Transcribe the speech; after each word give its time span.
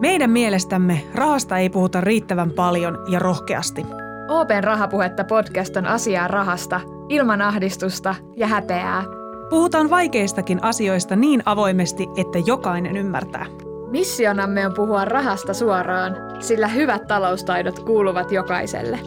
Meidän 0.00 0.30
mielestämme 0.30 1.04
rahasta 1.14 1.58
ei 1.58 1.70
puhuta 1.70 2.00
riittävän 2.00 2.50
paljon 2.50 2.98
ja 3.08 3.18
rohkeasti. 3.18 3.86
Open 4.28 4.64
Rahapuhetta 4.64 5.24
podcast 5.24 5.76
on 5.76 5.86
asiaa 5.86 6.28
rahasta, 6.28 6.80
ilman 7.08 7.42
ahdistusta 7.42 8.14
ja 8.36 8.46
häpeää. 8.46 9.04
Puhutaan 9.50 9.90
vaikeistakin 9.90 10.64
asioista 10.64 11.16
niin 11.16 11.42
avoimesti, 11.46 12.06
että 12.16 12.38
jokainen 12.46 12.96
ymmärtää. 12.96 13.46
Missionamme 13.90 14.66
on 14.66 14.74
puhua 14.74 15.04
rahasta 15.04 15.54
suoraan, 15.54 16.16
sillä 16.40 16.68
hyvät 16.68 17.06
taloustaidot 17.06 17.78
kuuluvat 17.78 18.32
jokaiselle. 18.32 18.98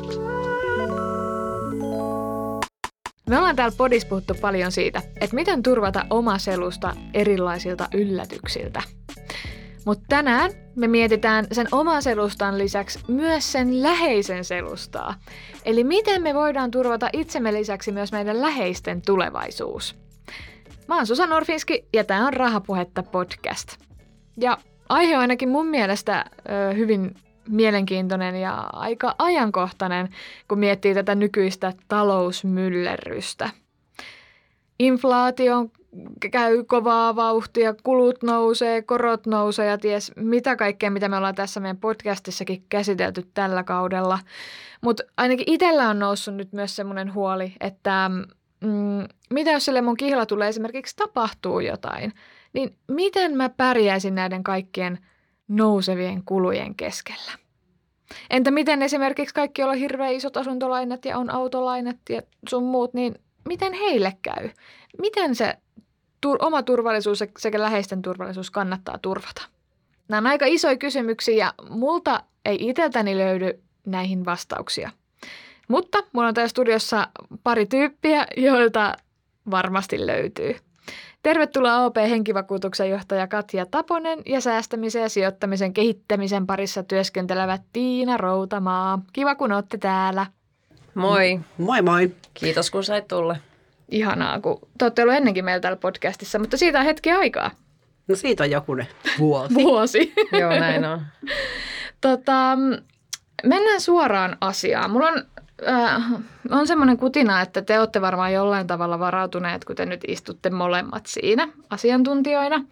Me 3.30 3.38
ollaan 3.38 3.56
täällä 3.56 3.76
podissa 3.78 4.08
puhuttu 4.08 4.34
paljon 4.42 4.72
siitä, 4.72 5.02
että 5.22 5.36
miten 5.36 5.64
turvata 5.64 6.06
oma 6.10 6.38
selusta 6.38 6.94
erilaisilta 7.14 7.88
yllätyksiltä. 7.94 8.82
Mutta 9.86 10.06
tänään 10.10 10.52
me 10.76 10.88
mietitään 10.88 11.48
sen 11.52 11.68
oman 11.72 12.04
selustan 12.04 12.58
lisäksi 12.58 13.00
myös 13.08 13.52
sen 13.52 13.84
läheisen 13.84 14.46
selustaa. 14.46 15.16
Eli 15.66 15.84
miten 15.84 16.22
me 16.22 16.34
voidaan 16.34 16.72
turvata 16.72 17.10
itsemme 17.14 17.54
lisäksi 17.54 17.92
myös 17.92 18.12
meidän 18.12 18.42
läheisten 18.42 19.02
tulevaisuus. 19.02 19.96
Mä 20.88 20.96
oon 20.96 21.08
Susan 21.08 21.34
Orfinski 21.34 21.86
ja 21.94 22.04
tämä 22.04 22.28
on 22.28 22.34
Rahapuhetta 22.34 23.04
podcast. 23.04 23.78
Ja 24.38 24.58
aihe 24.90 25.16
on 25.16 25.22
ainakin 25.22 25.50
mun 25.50 25.68
mielestä 25.68 26.26
ö, 26.50 26.74
hyvin 26.74 27.16
mielenkiintoinen 27.50 28.36
ja 28.36 28.70
aika 28.74 29.16
ajankohtainen, 29.18 30.10
kun 30.48 30.60
miettii 30.60 30.94
tätä 30.94 31.16
nykyistä 31.16 31.74
talousmyllerrystä. 31.88 33.50
Inflaatio 34.80 35.66
käy 36.32 36.64
kovaa 36.64 37.16
vauhtia, 37.16 37.76
kulut 37.84 38.24
nousee, 38.24 38.82
korot 38.82 39.26
nousee 39.26 39.66
ja 39.66 39.78
ties 39.78 40.12
mitä 40.16 40.56
kaikkea, 40.56 40.92
mitä 40.92 41.10
me 41.10 41.18
ollaan 41.18 41.36
tässä 41.36 41.60
meidän 41.60 41.78
podcastissakin 41.78 42.66
käsitelty 42.70 43.30
tällä 43.34 43.64
kaudella. 43.64 44.20
Mutta 44.82 45.04
ainakin 45.18 45.54
itsellä 45.54 45.90
on 45.90 46.00
noussut 46.00 46.36
nyt 46.36 46.54
myös 46.54 46.76
semmoinen 46.76 47.14
huoli, 47.14 47.54
että 47.60 48.12
mm, 48.62 49.08
mitä 49.30 49.52
jos 49.52 49.66
sille 49.66 49.82
mun 49.82 49.98
kihla 49.98 50.26
tulee 50.26 50.50
esimerkiksi 50.50 50.96
tapahtuu 50.96 51.60
jotain, 51.60 52.14
niin 52.54 52.76
miten 52.88 53.38
mä 53.38 53.50
pärjäisin 53.50 54.16
näiden 54.16 54.44
kaikkien 54.44 55.00
nousevien 55.48 56.24
kulujen 56.26 56.76
keskellä? 56.76 57.32
Entä 58.30 58.52
miten 58.52 58.82
esimerkiksi 58.82 59.36
kaikki, 59.36 59.62
joilla 59.62 59.74
on 59.74 59.80
hirveän 59.80 60.14
isot 60.14 60.38
asuntolainat 60.38 61.06
ja 61.06 61.18
on 61.18 61.30
autolainat 61.30 61.98
ja 62.10 62.22
sun 62.50 62.64
muut, 62.64 62.94
niin 62.94 63.16
miten 63.48 63.74
heille 63.74 64.14
käy? 64.22 64.50
Miten 65.02 65.36
se 65.36 65.58
tur- 66.22 66.46
oma 66.46 66.64
turvallisuus 66.64 67.24
sekä 67.38 67.60
läheisten 67.60 68.02
turvallisuus 68.02 68.52
kannattaa 68.52 68.98
turvata? 68.98 69.42
Nämä 70.08 70.18
on 70.18 70.28
aika 70.28 70.46
isoja 70.46 70.78
kysymyksiä 70.78 71.36
ja 71.46 71.54
multa 71.70 72.24
ei 72.46 72.58
itseltäni 72.60 73.18
löydy 73.18 73.60
näihin 73.86 74.26
vastauksia. 74.26 74.92
Mutta 75.68 76.04
mulla 76.14 76.28
on 76.28 76.34
täällä 76.34 76.50
studiossa 76.50 77.08
pari 77.44 77.66
tyyppiä, 77.66 78.28
joilta 78.38 78.94
varmasti 79.52 80.08
löytyy. 80.08 80.56
Tervetuloa 81.24 81.86
OP 81.86 81.96
Henkivakuutuksen 81.98 82.90
johtaja 82.90 83.28
Katja 83.28 83.66
Taponen 83.66 84.20
ja 84.26 84.42
säästämisen 84.42 85.02
ja 85.02 85.10
sijoittamisen 85.10 85.74
kehittämisen 85.74 86.48
parissa 86.48 86.84
työskentelevä 86.84 87.60
Tiina 87.74 88.18
Routamaa. 88.18 89.02
Kiva 89.14 89.36
kun 89.36 89.52
olette 89.52 89.78
täällä. 89.78 90.26
Moi. 90.96 91.40
Moi 91.58 91.82
moi. 91.82 92.12
Kiitos 92.34 92.72
kun 92.72 92.84
sait 92.84 93.08
tulla. 93.08 93.36
Ihanaa, 93.92 94.40
kun 94.40 94.60
te 94.78 94.86
olette 94.86 95.02
olleet 95.04 95.18
ennenkin 95.18 95.46
meillä 95.46 95.60
täällä 95.60 95.78
podcastissa, 95.78 96.40
mutta 96.40 96.58
siitä 96.58 96.80
on 96.80 96.86
hetki 96.86 97.12
aikaa. 97.12 97.52
No 98.08 98.16
siitä 98.16 98.44
on 98.44 98.52
jokunen 98.52 98.88
vuosi. 99.20 99.54
Vuosi. 99.56 100.14
Joo, 100.42 100.50
näin 100.50 100.86
on. 100.86 101.02
tota, 102.02 102.58
mennään 103.44 103.82
suoraan 103.82 104.38
asiaan. 104.42 104.92
Mulla 104.92 105.08
on, 105.08 105.24
äh, 105.68 106.04
on 106.50 106.68
semmoinen 106.68 106.98
kutina, 106.98 107.42
että 107.42 107.62
te 107.62 107.80
olette 107.80 108.02
varmaan 108.02 108.34
jollain 108.34 108.68
tavalla 108.68 109.00
varautuneet, 109.00 109.66
kun 109.66 109.76
te 109.76 109.86
nyt 109.86 110.02
istutte 110.08 110.50
molemmat 110.50 111.06
siinä 111.06 111.48
asiantuntijoina. 111.70 112.66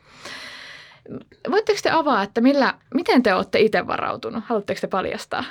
Voitteko 1.51 1.79
te 1.83 1.89
avaa, 1.89 2.23
että 2.23 2.41
millä, 2.41 2.73
miten 2.93 3.23
te 3.23 3.33
olette 3.33 3.59
itse 3.59 3.87
varautunut? 3.87 4.43
Haluatteko 4.47 4.81
te 4.81 4.87
paljastaa? 4.87 5.43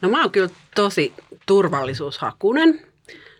No 0.00 0.08
mä 0.08 0.20
oon 0.20 0.30
kyllä 0.30 0.48
tosi 0.74 1.12
turvallisuushakunen. 1.46 2.80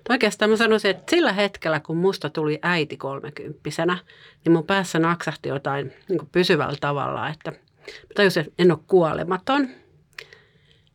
Oikeastaan 0.08 0.50
mä 0.50 0.56
sanoisin, 0.56 0.90
että 0.90 1.10
sillä 1.10 1.32
hetkellä, 1.32 1.80
kun 1.80 1.96
musta 1.96 2.30
tuli 2.30 2.58
äiti 2.62 2.96
kolmekymppisenä, 2.96 3.98
niin 4.44 4.52
mun 4.52 4.66
päässä 4.66 4.98
naksahti 4.98 5.48
jotain 5.48 5.92
niin 6.08 6.28
pysyvällä 6.32 6.76
tavalla, 6.80 7.28
että 7.28 7.50
mä 7.50 8.14
tajusin, 8.14 8.40
että 8.40 8.54
en 8.58 8.72
ole 8.72 8.78
kuolematon. 8.86 9.68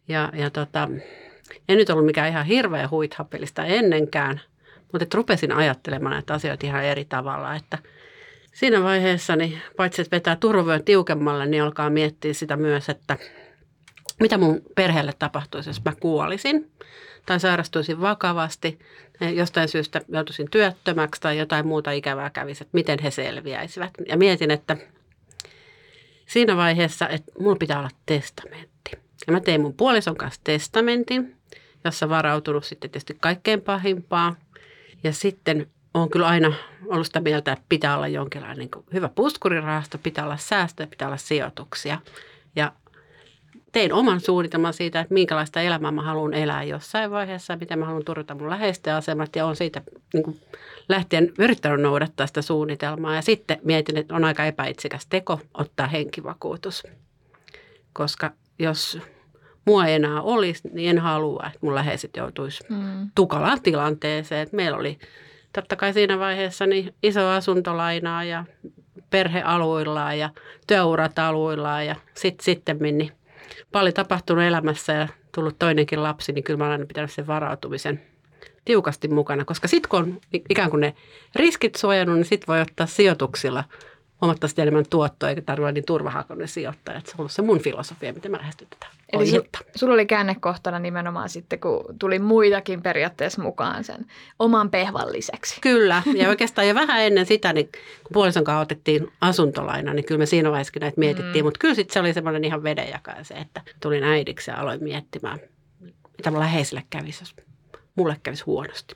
Ja, 0.07 0.31
ja 0.35 0.50
tota, 0.50 0.90
en 1.69 1.78
nyt 1.78 1.90
ollut 1.90 2.06
mikään 2.06 2.29
ihan 2.29 2.46
hirveä 2.46 2.88
huithapelista 2.88 3.66
ennenkään, 3.66 4.41
mutta 4.91 5.03
että 5.03 5.18
rupesin 5.18 5.51
ajattelemaan 5.51 6.13
näitä 6.13 6.34
asioita 6.34 6.68
ihan 6.68 6.84
eri 6.84 7.06
tavalla, 7.06 7.56
että 7.56 7.78
siinä 8.53 8.84
vaiheessa, 8.84 9.35
niin 9.35 9.62
paitsi 9.78 10.01
että 10.01 10.16
vetää 10.16 10.35
turvavyön 10.35 10.84
tiukemmalle, 10.84 11.45
niin 11.45 11.63
alkaa 11.63 11.90
miettiä 11.90 12.34
sitä 12.34 12.57
myös, 12.57 12.90
että 12.90 13.18
mitä 14.19 14.38
mun 14.38 14.62
perheelle 14.75 15.13
tapahtuisi, 15.19 15.69
jos 15.69 15.81
mä 15.85 15.94
kuolisin 16.00 16.72
tai 17.26 17.40
sairastuisin 17.40 18.02
vakavasti, 18.02 18.80
jostain 19.36 19.68
syystä 19.68 20.02
joutuisin 20.08 20.50
työttömäksi 20.52 21.22
tai 21.22 21.38
jotain 21.38 21.68
muuta 21.68 21.92
ikävää 21.92 22.30
kävisi, 22.30 22.64
että 22.64 22.78
miten 22.78 23.00
he 23.00 23.12
selviäisivät. 23.12 23.92
Ja 24.08 24.18
mietin, 24.18 24.52
että 24.52 24.78
siinä 26.26 26.58
vaiheessa, 26.58 27.10
että 27.10 27.32
mulla 27.40 27.56
pitää 27.56 27.80
olla 27.80 27.90
testamentti. 28.06 28.92
Ja 29.28 29.34
mä 29.34 29.40
tein 29.40 29.62
mun 29.62 29.74
puolison 29.74 30.16
kanssa 30.16 30.42
testamentin, 30.44 31.36
jossa 31.84 32.10
varautunut 32.10 32.66
sitten 32.66 32.90
tietysti 32.90 33.18
kaikkein 33.20 33.62
pahimpaa. 33.62 34.36
Ja 35.04 35.14
sitten 35.14 35.68
on 35.94 36.10
kyllä 36.10 36.28
aina 36.28 36.54
ollut 36.88 37.08
sitä 37.08 37.20
mieltä, 37.20 37.52
että 37.52 37.66
pitää 37.70 37.96
olla 37.96 38.08
jonkinlainen 38.08 38.58
niin 38.58 38.86
hyvä 38.94 39.10
puskurirahasto, 39.10 39.98
pitää 39.98 40.26
olla 40.26 40.38
säästöjä, 40.38 40.88
pitää 40.88 41.08
olla 41.08 41.18
sijoituksia. 41.18 42.00
Ja 42.56 42.72
tein 43.74 43.94
oman 43.94 44.20
suunnitelman 44.20 44.74
siitä, 44.74 45.00
että 45.00 45.14
minkälaista 45.14 45.62
elämää 45.62 45.92
mä 45.92 46.02
haluan 46.02 46.34
elää 46.34 46.64
jossain 46.64 47.12
vaiheessa, 47.12 47.58
miten 47.60 47.80
mä 47.80 47.86
haluan 47.86 48.06
turvata 48.06 48.36
mun 48.36 48.50
läheisten 48.50 48.94
asemat 48.94 49.36
ja 49.36 49.46
on 49.46 49.56
siitä 49.56 49.82
niin 50.14 50.24
kuin 50.24 50.40
lähtien 50.90 51.34
yrittänyt 51.40 51.82
noudattaa 51.82 52.28
sitä 52.28 52.42
suunnitelmaa. 52.42 53.16
Ja 53.16 53.22
sitten 53.22 53.60
mietin, 53.64 53.98
että 53.98 54.16
on 54.16 54.24
aika 54.26 54.46
epäitsikäs 54.46 55.08
teko 55.10 55.40
ottaa 55.54 55.88
henkivakuutus, 55.88 56.84
koska 57.94 58.32
jos 58.60 59.00
mua 59.66 59.86
ei 59.86 59.96
enää 59.96 60.22
olisi, 60.22 60.70
niin 60.74 60.90
en 60.90 61.00
halua, 61.00 61.44
että 61.48 61.60
mun 61.62 61.76
läheiset 61.76 62.18
joutuisi 62.18 62.64
mm. 62.70 63.10
tukalaan 63.16 63.62
tilanteeseen. 63.62 64.42
Että 64.42 64.56
meillä 64.56 64.78
oli 64.78 65.00
totta 65.54 65.76
kai 65.76 65.94
siinä 65.94 66.20
vaiheessa 66.20 66.66
niin 66.66 66.96
iso 67.04 67.28
asuntolainaa 67.28 68.24
ja 68.24 68.46
perhealuillaan 69.10 70.20
ja 70.20 70.30
työurat 70.68 71.20
aluillaan 71.20 71.86
ja 71.86 71.96
sitten 72.14 72.46
sitten 72.46 72.78
niin 72.80 73.12
paljon 73.72 73.94
tapahtunut 73.94 74.44
elämässä 74.44 74.94
ja 74.94 75.08
tullut 75.36 75.59
toinenkin 75.59 76.03
lapsi, 76.03 76.31
niin 76.31 76.44
kyllä 76.44 76.58
mä 76.58 76.64
olen 76.64 76.72
aina 76.72 76.86
pitänyt 76.86 77.12
sen 77.12 77.28
varautumisen 77.28 78.02
tiukasti 78.66 79.08
mukana, 79.08 79.46
koska 79.46 79.68
sitten 79.68 79.90
kun 79.90 80.00
on 80.00 80.19
ikään 80.50 80.69
kuin 80.69 80.81
ne 80.81 80.96
riskit 81.36 81.75
suojannut, 81.75 82.16
niin 82.16 82.25
sitten 82.25 82.47
voi 82.47 82.62
ottaa 82.62 82.88
sijoituksilla 82.88 83.63
huomattavasti 84.22 84.62
enemmän 84.62 84.85
tuottoa, 84.90 85.29
eikä 85.29 85.41
tarvitse 85.41 85.72
niin 85.72 85.85
turvahakoinen 85.85 86.47
sijoittaja. 86.47 87.00
Se 87.00 87.12
on 87.12 87.16
ollut 87.19 87.31
se 87.31 87.41
mun 87.41 87.59
filosofia, 87.59 88.13
miten 88.13 88.31
mä 88.31 88.38
lähestyn 88.38 88.68
tätä 88.69 88.88
Eli 89.13 89.28
su, 89.28 89.46
sulla 89.75 89.94
oli 89.94 90.06
käännekohtana 90.06 90.79
nimenomaan 90.79 91.29
sitten, 91.29 91.59
kun 91.59 91.85
tuli 92.00 92.19
muitakin 92.19 92.81
periaatteessa 92.81 93.41
mukaan 93.41 93.84
sen 93.84 94.06
oman 94.40 94.69
pehvan 94.69 95.12
lisäksi. 95.12 95.62
Kyllä, 95.62 96.03
ja 96.16 96.29
oikeastaan 96.34 96.68
jo 96.68 96.75
vähän 96.75 97.01
ennen 97.01 97.25
sitä, 97.25 97.53
niin 97.53 97.66
kun 98.03 98.13
puolison 98.13 98.44
kanssa 98.44 98.59
otettiin 98.59 99.12
asuntolaina, 99.22 99.94
niin 99.94 100.06
kyllä 100.06 100.19
me 100.19 100.25
siinä 100.25 100.51
vaiheessa 100.51 100.80
näitä 100.80 101.00
mietittiin. 101.00 101.45
Mm. 101.45 101.47
Mutta 101.47 101.59
kyllä 101.59 101.75
sitten 101.75 101.94
se 101.94 102.00
oli 102.00 102.13
semmoinen 102.13 102.44
ihan 102.44 102.63
vedenjakaja 102.63 103.24
se, 103.24 103.33
että 103.33 103.62
tulin 103.80 104.04
äidiksi 104.04 104.51
ja 104.51 104.57
aloin 104.57 104.83
miettimään, 104.83 105.39
mitä 106.18 106.31
mun 106.31 106.39
läheisille 106.39 106.83
kävisi, 106.89 107.21
jos 107.21 107.36
mulle 107.95 108.18
kävisi 108.24 108.44
huonosti. 108.44 108.95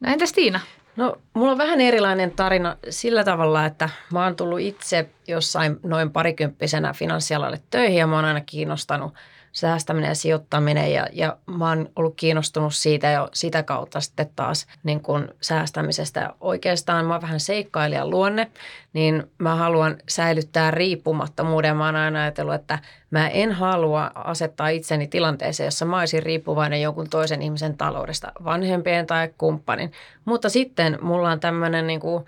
No 0.00 0.12
entäs 0.12 0.32
Tiina? 0.32 0.60
No, 0.96 1.16
mulla 1.34 1.52
on 1.52 1.58
vähän 1.58 1.80
erilainen 1.80 2.30
tarina 2.30 2.76
sillä 2.90 3.24
tavalla, 3.24 3.66
että 3.66 3.88
mä 4.12 4.24
oon 4.24 4.36
tullut 4.36 4.60
itse 4.60 5.10
jossain 5.28 5.80
noin 5.82 6.10
parikymppisenä 6.12 6.92
finanssialalle 6.92 7.60
töihin 7.70 7.98
ja 7.98 8.06
mä 8.06 8.16
oon 8.16 8.24
aina 8.24 8.40
kiinnostanut 8.40 9.14
säästäminen 9.52 10.08
ja 10.08 10.14
sijoittaminen 10.14 10.92
ja, 10.92 11.06
ja 11.12 11.36
mä 11.46 11.68
oon 11.68 11.88
ollut 11.96 12.14
kiinnostunut 12.16 12.74
siitä 12.74 13.10
jo 13.10 13.28
sitä 13.32 13.62
kautta 13.62 14.00
sitten 14.00 14.30
taas 14.36 14.66
niin 14.82 15.00
kuin 15.00 15.28
säästämisestä. 15.40 16.34
Oikeastaan 16.40 17.06
mä 17.06 17.14
oon 17.14 17.22
vähän 17.22 17.40
seikkailijan 17.40 18.10
luonne, 18.10 18.50
niin 18.92 19.30
mä 19.38 19.54
haluan 19.54 19.96
säilyttää 20.08 20.70
riippumattomuuden. 20.70 21.76
Mä 21.76 21.86
oon 21.86 21.96
aina 21.96 22.22
ajatellut, 22.22 22.54
että 22.54 22.78
mä 23.10 23.28
en 23.28 23.52
halua 23.52 24.10
asettaa 24.14 24.68
itseni 24.68 25.06
tilanteeseen, 25.06 25.66
jossa 25.66 25.84
mä 25.84 25.98
olisin 25.98 26.22
riippuvainen 26.22 26.82
jonkun 26.82 27.10
toisen 27.10 27.42
ihmisen 27.42 27.76
taloudesta, 27.76 28.32
vanhempien 28.44 29.06
tai 29.06 29.30
kumppanin. 29.38 29.92
Mutta 30.24 30.48
sitten 30.48 30.98
mulla 31.02 31.30
on 31.30 31.40
tämmöinen 31.40 31.86
niin 31.86 32.00
kuin 32.00 32.24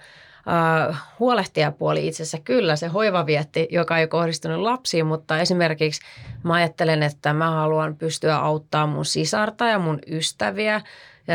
äh, 0.49 1.03
huolehtijapuoli 1.19 2.06
itsessä. 2.09 2.39
Kyllä 2.44 2.77
se 2.77 2.87
hoivavietti, 2.87 3.69
joka 3.71 3.99
ei 3.99 4.06
kohdistunut 4.06 4.61
lapsiin, 4.61 5.06
mutta 5.06 5.39
esimerkiksi 5.41 6.00
mä 6.43 6.55
ajattelen, 6.55 7.03
että 7.03 7.33
mä 7.33 7.50
haluan 7.50 7.97
pystyä 7.97 8.37
auttamaan 8.37 8.89
mun 8.89 9.05
sisarta 9.05 9.67
ja 9.67 9.79
mun 9.79 9.99
ystäviä 10.06 10.81
ja, 11.27 11.35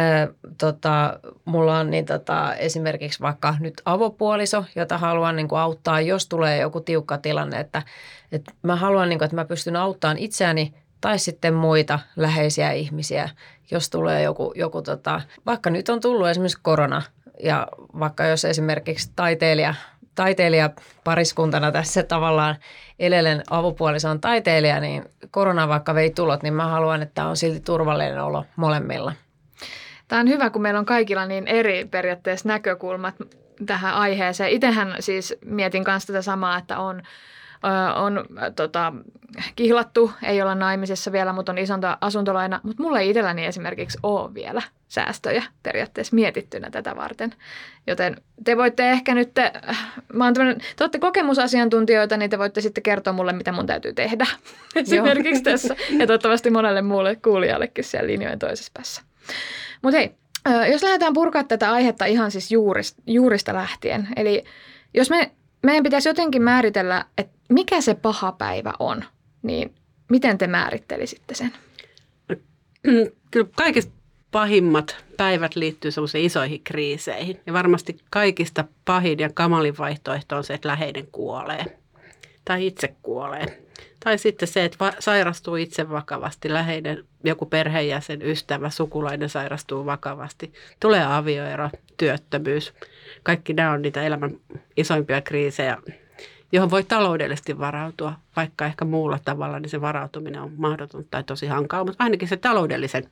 tota, 0.58 1.20
mulla 1.46 1.80
on 1.80 1.92
niin, 1.92 2.06
tota, 2.06 2.56
esimerkiksi 2.56 3.20
vaikka 3.20 3.56
nyt 3.60 3.82
avopuoliso, 3.86 4.66
jota 4.76 4.98
haluan 4.98 5.36
niin 5.36 5.48
kuin, 5.48 5.60
auttaa, 5.60 6.02
jos 6.02 6.28
tulee 6.28 6.58
joku 6.58 6.82
tiukka 6.82 7.18
tilanne. 7.18 7.60
Että, 7.60 7.84
että 8.32 8.52
mä 8.62 8.76
haluan, 8.76 9.10
niin 9.10 9.20
kuin, 9.20 9.26
että 9.26 9.36
mä 9.36 9.46
pystyn 9.46 9.76
auttamaan 9.76 10.18
itseäni 10.18 10.74
tai 11.02 11.20
sitten 11.20 11.54
muita 11.54 12.00
läheisiä 12.16 12.72
ihmisiä, 12.72 13.30
jos 13.72 13.90
tulee 13.90 14.24
joku, 14.24 14.54
joku 14.56 14.82
tota, 14.82 15.22
vaikka 15.46 15.70
nyt 15.70 15.90
on 15.90 16.02
tullut 16.02 16.28
esimerkiksi 16.28 16.60
korona 16.62 17.02
ja 17.44 17.68
vaikka 18.00 18.26
jos 18.26 18.46
esimerkiksi 18.46 19.12
taiteilija, 19.16 19.76
taiteilija 20.16 20.70
pariskuntana 21.04 21.72
tässä 21.72 22.04
tavallaan 22.04 22.56
elelen 23.00 23.44
avopuoliso 23.50 24.10
on 24.10 24.22
taiteilija, 24.22 24.80
niin 24.80 25.06
korona 25.32 25.68
vaikka 25.68 25.96
vei 25.96 26.10
tulot, 26.10 26.44
niin 26.44 26.54
mä 26.54 26.68
haluan, 26.68 27.02
että 27.02 27.26
on 27.26 27.38
silti 27.38 27.60
turvallinen 27.60 28.24
olo 28.24 28.46
molemmilla. 28.56 29.14
Tämä 30.08 30.20
on 30.20 30.28
hyvä, 30.28 30.50
kun 30.50 30.62
meillä 30.62 30.80
on 30.80 30.86
kaikilla 30.86 31.26
niin 31.26 31.48
eri 31.48 31.86
periaatteessa 31.86 32.48
näkökulmat 32.48 33.16
tähän 33.66 33.94
aiheeseen. 33.94 34.52
Itsehän 34.52 34.96
siis 35.00 35.36
mietin 35.46 35.84
kanssa 35.84 36.08
tätä 36.14 36.22
samaa, 36.22 36.58
että 36.58 36.80
on, 36.80 37.02
on 37.96 38.26
tota, 38.56 38.94
kihlattu, 39.56 40.12
ei 40.24 40.42
olla 40.42 40.56
naimisissa 40.56 41.12
vielä, 41.12 41.34
mutta 41.34 41.52
on 41.52 41.58
isonta 41.58 41.98
asuntolaina. 42.02 42.60
Mutta 42.64 42.84
mulla 42.84 43.00
ei 43.00 43.10
itselläni 43.10 43.46
esimerkiksi 43.46 43.98
ole 44.04 44.34
vielä 44.34 44.62
säästöjä 44.88 45.44
periaatteessa 45.64 46.16
mietittynä 46.16 46.70
tätä 46.70 46.96
varten. 46.96 47.34
Joten 47.88 48.16
te 48.44 48.58
voitte 48.58 48.92
ehkä 48.92 49.16
nyt, 49.16 49.34
te, 49.34 49.52
mä 50.14 50.24
oon 50.24 50.34
te 50.34 50.84
olette 50.84 51.00
kokemusasiantuntijoita, 51.00 52.18
niin 52.18 52.30
te 52.30 52.40
voitte 52.40 52.62
sitten 52.62 52.84
kertoa 52.84 53.14
mulle, 53.14 53.34
mitä 53.34 53.52
mun 53.52 53.66
täytyy 53.66 53.94
tehdä 53.94 54.26
esimerkiksi 54.76 55.44
tässä. 55.44 55.76
Ja 55.98 56.08
toivottavasti 56.08 56.50
monelle 56.50 56.82
muulle 56.82 57.16
kuulijallekin 57.16 57.84
siellä 57.84 58.08
linjojen 58.08 58.40
toisessa 58.40 58.72
päässä. 58.74 59.02
Mutta 59.82 59.98
hei, 59.98 60.16
jos 60.72 60.84
lähdetään 60.84 61.14
purkaa 61.14 61.44
tätä 61.44 61.72
aihetta 61.72 62.06
ihan 62.06 62.32
siis 62.32 62.52
juurista, 62.52 63.02
juurista 63.08 63.54
lähtien, 63.54 64.08
eli 64.16 64.44
jos 64.94 65.10
me, 65.10 65.32
meidän 65.64 65.84
pitäisi 65.84 66.10
jotenkin 66.10 66.42
määritellä, 66.42 67.06
että 67.18 67.38
mikä 67.50 67.82
se 67.82 67.94
paha 67.94 68.32
päivä 68.32 68.74
on, 68.80 69.04
niin 69.42 69.76
miten 70.10 70.38
te 70.38 70.48
määrittelisitte 70.48 71.36
sen? 71.36 71.54
Kyllä 73.32 73.48
kaikista 73.56 73.97
pahimmat 74.32 75.06
päivät 75.18 75.56
liittyy 75.56 75.92
sellaisiin 75.92 76.26
isoihin 76.26 76.64
kriiseihin. 76.64 77.40
Ja 77.46 77.54
varmasti 77.54 77.98
kaikista 78.10 78.64
pahin 78.86 79.20
ja 79.20 79.30
kamalin 79.34 79.78
vaihtoehto 79.78 80.38
on 80.38 80.44
se, 80.44 80.54
että 80.54 80.68
läheinen 80.68 81.08
kuolee 81.12 81.78
tai 82.48 82.68
itse 82.68 82.96
kuolee. 83.02 83.64
Tai 84.04 84.18
sitten 84.18 84.48
se, 84.48 84.66
että 84.66 84.94
sairastuu 85.00 85.56
itse 85.56 85.90
vakavasti, 85.90 86.54
läheinen, 86.54 87.04
joku 87.24 87.46
perheenjäsen, 87.46 88.22
ystävä, 88.22 88.70
sukulainen 88.70 89.30
sairastuu 89.30 89.86
vakavasti. 89.86 90.54
Tulee 90.80 91.06
avioero, 91.06 91.70
työttömyys. 91.98 92.74
Kaikki 93.24 93.54
nämä 93.54 93.72
on 93.72 93.82
niitä 93.82 94.04
elämän 94.04 94.38
isoimpia 94.78 95.22
kriisejä, 95.22 95.78
johon 96.52 96.72
voi 96.72 96.84
taloudellisesti 96.84 97.60
varautua, 97.60 98.14
vaikka 98.36 98.66
ehkä 98.66 98.86
muulla 98.86 99.20
tavalla, 99.26 99.60
niin 99.60 99.70
se 99.70 99.82
varautuminen 99.82 100.42
on 100.42 100.54
mahdoton 100.58 101.06
tai 101.12 101.24
tosi 101.24 101.48
hankala, 101.48 101.86
mutta 101.86 102.04
ainakin 102.04 102.28
se 102.28 102.38
taloudellisen 102.38 103.10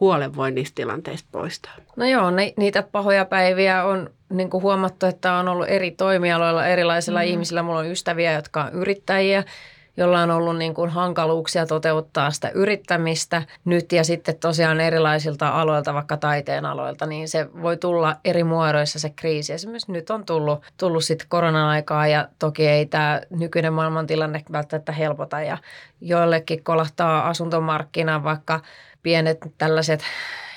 huolen 0.00 0.36
voi 0.36 0.50
niistä 0.50 0.74
tilanteista 0.74 1.28
poistaa. 1.32 1.72
No 1.96 2.06
joo, 2.06 2.30
ne, 2.30 2.52
niitä 2.56 2.82
pahoja 2.82 3.24
päiviä 3.24 3.84
on 3.84 4.10
niin 4.30 4.50
kuin 4.50 4.62
huomattu, 4.62 5.06
että 5.06 5.32
on 5.32 5.48
ollut 5.48 5.68
eri 5.68 5.90
toimialoilla 5.90 6.66
erilaisilla 6.66 7.20
mm-hmm. 7.20 7.30
ihmisillä. 7.32 7.62
Mulla 7.62 7.78
on 7.78 7.90
ystäviä, 7.90 8.32
jotka 8.32 8.64
on 8.64 8.72
yrittäjiä 8.72 9.44
jolla 9.96 10.22
on 10.22 10.30
ollut 10.30 10.56
niin 10.56 10.74
kuin 10.74 10.90
hankaluuksia 10.90 11.66
toteuttaa 11.66 12.30
sitä 12.30 12.48
yrittämistä 12.48 13.42
nyt 13.64 13.92
ja 13.92 14.04
sitten 14.04 14.36
tosiaan 14.36 14.80
erilaisilta 14.80 15.48
aloilta, 15.48 15.94
vaikka 15.94 16.16
taiteen 16.16 16.66
aloilta, 16.66 17.06
niin 17.06 17.28
se 17.28 17.48
voi 17.62 17.76
tulla 17.76 18.16
eri 18.24 18.44
muodoissa 18.44 18.98
se 18.98 19.10
kriisi. 19.10 19.52
Esimerkiksi 19.52 19.92
nyt 19.92 20.10
on 20.10 20.26
tullut, 20.26 20.62
tullut 20.76 21.04
sitten 21.04 21.28
koronan 21.28 21.66
aikaa 21.66 22.06
ja 22.06 22.28
toki 22.38 22.68
ei 22.68 22.86
tämä 22.86 23.20
nykyinen 23.30 23.72
maailmantilanne 23.72 24.42
välttämättä 24.52 24.92
helpota 24.92 25.40
ja 25.40 25.58
joillekin 26.00 26.64
kolahtaa 26.64 27.28
asuntomarkkina 27.28 28.24
vaikka 28.24 28.60
pienet 29.02 29.38
tällaiset 29.58 30.00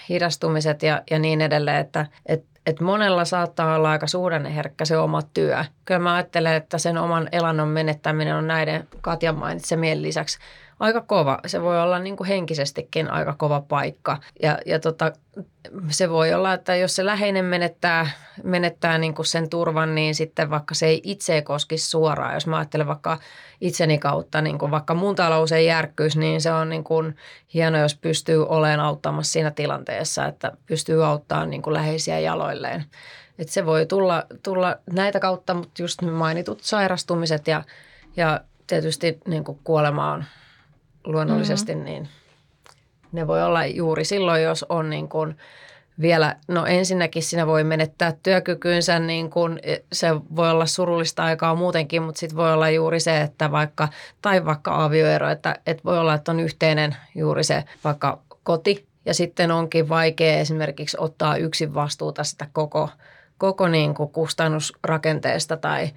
hidastumiset 0.10 0.84
ja, 0.84 1.02
ja 1.12 1.20
niin 1.20 1.42
edelleen, 1.42 1.78
että, 1.78 2.06
että 2.26 2.53
että 2.66 2.84
monella 2.84 3.26
saattaa 3.26 3.76
olla 3.76 3.92
aika 3.92 4.08
suhdanneherkkä 4.08 4.86
se 4.86 4.98
oma 4.98 5.22
työ. 5.34 5.66
Kyllä 5.86 6.00
mä 6.00 6.14
ajattelen, 6.14 6.54
että 6.54 6.78
sen 6.78 6.98
oman 6.98 7.30
elannon 7.32 7.68
menettäminen 7.68 8.36
on 8.36 8.48
näiden 8.48 8.88
Katjan 9.02 9.38
mainitsemien 9.38 10.02
lisäksi 10.02 10.40
aika 10.84 11.02
kova. 11.02 11.40
Se 11.46 11.62
voi 11.62 11.82
olla 11.82 12.00
niin 12.00 12.18
kuin 12.18 12.28
henkisestikin 12.28 13.12
aika 13.12 13.34
kova 13.38 13.62
paikka. 13.62 14.18
Ja, 14.42 14.58
ja 14.66 14.80
tota, 14.80 15.12
se 15.90 16.10
voi 16.10 16.34
olla, 16.34 16.54
että 16.54 16.76
jos 16.76 16.96
se 16.96 17.06
läheinen 17.06 17.46
menettää, 17.46 18.10
menettää 18.44 18.98
niin 18.98 19.14
kuin 19.14 19.26
sen 19.26 19.50
turvan, 19.50 19.96
niin 19.96 20.16
sitten 20.16 20.50
vaikka 20.50 20.76
se 20.76 20.86
ei 20.86 21.02
itse 21.04 21.42
koski 21.42 21.78
suoraan. 21.78 22.34
Jos 22.34 22.48
mä 22.48 22.58
ajattelen 22.58 22.88
vaikka 22.88 23.18
itseni 23.62 23.98
kautta, 23.98 24.42
niin 24.42 24.60
kuin 24.60 24.72
vaikka 24.72 24.94
mun 24.94 25.16
talous 25.16 25.52
ei 25.52 25.66
järkkyisi, 25.66 26.20
niin 26.20 26.42
se 26.42 26.52
on 26.52 26.70
niin 26.70 26.84
kuin 26.84 27.16
hieno, 27.54 27.78
jos 27.78 27.96
pystyy 27.96 28.46
olemaan 28.48 28.80
auttamassa 28.80 29.32
siinä 29.32 29.52
tilanteessa, 29.52 30.26
että 30.26 30.52
pystyy 30.66 31.06
auttamaan 31.06 31.50
niin 31.50 31.62
kuin 31.62 31.74
läheisiä 31.74 32.20
jaloilleen. 32.20 32.86
Et 33.40 33.50
se 33.50 33.66
voi 33.66 33.86
tulla, 33.86 34.24
tulla 34.44 34.76
näitä 34.92 35.20
kautta, 35.20 35.54
mutta 35.54 35.82
just 35.82 36.02
mainitut 36.02 36.60
sairastumiset 36.62 37.48
ja, 37.48 37.64
ja 38.18 38.40
tietysti 38.68 39.20
niin 39.28 39.44
kuin 39.44 39.60
kuolema 39.64 40.12
on 40.12 40.24
luonnollisesti, 41.06 41.76
mm-hmm. 41.76 41.86
niin 41.86 42.10
ne 43.12 43.28
voi 43.28 43.44
olla 43.44 43.66
juuri 43.66 44.06
silloin, 44.06 44.44
jos 44.44 44.66
on 44.70 44.90
niin 44.90 45.10
kuin 45.10 45.38
vielä, 46.02 46.36
no 46.48 46.66
ensinnäkin 46.66 47.24
siinä 47.24 47.48
voi 47.48 47.64
menettää 47.64 48.14
työkykynsä, 48.24 49.00
niin 49.00 49.30
kuin 49.30 49.60
se 49.92 50.08
voi 50.36 50.50
olla 50.50 50.66
surullista 50.66 51.24
aikaa 51.24 51.56
muutenkin, 51.56 52.04
mutta 52.04 52.20
sitten 52.20 52.38
voi 52.38 52.54
olla 52.54 52.70
juuri 52.70 53.00
se, 53.00 53.22
että 53.22 53.52
vaikka, 53.52 53.88
tai 54.22 54.46
vaikka 54.46 54.84
avioero, 54.84 55.30
että, 55.30 55.56
että 55.66 55.84
voi 55.84 56.00
olla, 56.00 56.14
että 56.14 56.32
on 56.32 56.40
yhteinen 56.40 56.96
juuri 57.16 57.44
se 57.44 57.64
vaikka 57.84 58.20
koti, 58.44 58.86
ja 59.06 59.14
sitten 59.14 59.52
onkin 59.52 59.90
vaikea 59.90 60.38
esimerkiksi 60.38 60.98
ottaa 61.00 61.38
yksin 61.38 61.74
vastuuta 61.74 62.24
sitä 62.24 62.48
koko, 62.54 62.90
koko 63.38 63.68
niin 63.68 63.94
kuin 63.94 64.10
kustannusrakenteesta 64.10 65.58
tai 65.58 65.90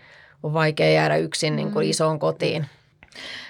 on 0.43 0.53
vaikea 0.53 0.91
jäädä 0.91 1.17
yksin 1.17 1.57
niin 1.57 1.73
kuin 1.73 1.87
mm. 1.87 1.91
isoon 1.91 2.19
kotiin. 2.19 2.67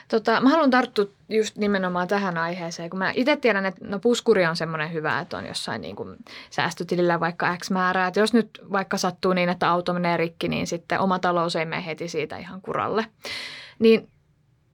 Tota, 0.09 0.41
mä 0.41 0.49
haluan 0.49 0.71
tarttua 0.71 1.05
just 1.29 1.57
nimenomaan 1.57 2.09
tähän 2.09 2.39
aiheeseen, 2.39 2.91
kun 2.91 2.99
mä 2.99 3.13
itse 3.15 3.37
tiedän, 3.37 3.67
että 3.67 3.85
no 3.85 3.99
puskuri 3.99 4.47
on 4.47 4.57
semmoinen 4.57 4.93
hyvä, 4.93 5.21
että 5.21 5.37
on 5.37 5.47
jossain 5.47 5.81
niin 5.81 5.97
kuin 5.97 6.17
säästötilillä 6.51 7.21
vaikka 7.21 7.57
X 7.57 7.71
määrää. 7.71 8.09
Että 8.09 8.21
jos 8.21 8.33
nyt 8.33 8.61
vaikka 8.73 8.97
sattuu 8.97 9.33
niin, 9.33 9.49
että 9.49 9.71
auto 9.71 9.93
menee 9.93 10.17
rikki, 10.17 10.49
niin 10.49 10.67
sitten 10.67 11.01
oma 11.01 11.19
talous 11.19 11.57
ei 11.57 11.65
mene 11.65 11.87
heti 11.87 12.09
siitä 12.09 12.37
ihan 12.37 12.63
kuralle. 12.63 13.07
Niin 13.79 14.09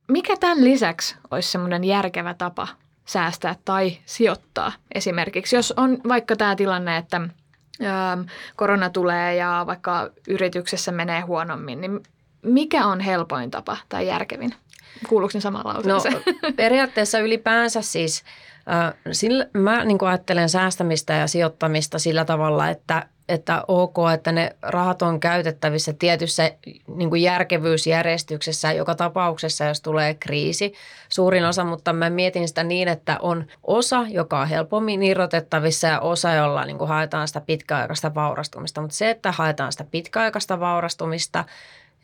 mikä 0.09 0.37
tämän 0.37 0.65
lisäksi 0.65 1.17
olisi 1.31 1.51
semmoinen 1.51 1.85
järkevä 1.85 2.35
tapa 2.35 2.69
säästää 3.05 3.57
tai 3.65 3.99
sijoittaa 4.07 4.73
esimerkiksi, 4.95 5.57
jos 5.57 5.75
on 5.77 5.99
vaikka 6.09 6.37
tämä 6.37 6.57
tilanne, 6.57 6.97
että 6.97 7.21
korona 8.57 8.91
tulee 8.91 9.35
ja 9.35 9.65
vaikka 9.67 10.11
yrityksessä 10.29 10.93
menee 10.93 11.21
huonommin, 11.21 11.81
niin 11.81 12.03
mikä 12.43 12.87
on 12.87 13.01
helpoin 13.01 13.51
tapa 13.51 13.77
tai 13.89 14.07
järkevin? 14.07 14.55
Kuuluuko 15.09 15.31
ne 15.35 15.41
samaan? 15.41 15.87
No, 15.87 16.03
periaatteessa 16.57 17.19
ylipäänsä 17.19 17.83
siis 17.83 18.25
äh, 18.73 18.95
sillä, 19.13 19.47
mä 19.53 19.85
niin 19.85 19.99
ajattelen 20.01 20.49
säästämistä 20.49 21.13
ja 21.13 21.27
sijoittamista 21.27 21.99
sillä 21.99 22.25
tavalla, 22.25 22.69
että, 22.69 23.07
että 23.29 23.65
ok, 23.69 23.97
että 24.15 24.33
ne 24.33 24.57
rahat 24.63 25.03
on 25.03 25.21
käytettävissä 25.21 25.93
tietyssä 25.93 26.51
niin 26.95 27.11
kuin 27.11 27.23
järkevyysjärjestyksessä 27.23 28.73
joka 28.73 28.95
tapauksessa, 28.95 29.65
jos 29.65 29.81
tulee 29.81 30.15
kriisi. 30.15 30.73
Suurin 31.09 31.45
osa, 31.45 31.65
mutta 31.65 31.93
mä 31.93 32.11
mietin 32.11 32.49
sitä 32.49 32.65
niin, 32.65 32.89
että 32.89 33.19
on 33.23 33.45
osa, 33.63 34.05
joka 34.09 34.41
on 34.41 34.49
helpommin 34.49 35.03
irrotettavissa 35.03 35.87
ja 35.87 36.01
osa, 36.01 36.33
jolla 36.33 36.65
niin 36.65 36.79
kuin 36.79 36.89
haetaan 36.89 37.29
sitä 37.29 37.41
pitkäaikaista 37.41 38.15
vaurastumista. 38.15 38.81
Mutta 38.81 38.97
se, 38.97 39.11
että 39.11 39.33
haetaan 39.33 39.73
sitä 39.73 39.85
pitkäaikaista 39.91 40.61
vaurastumista– 40.61 41.45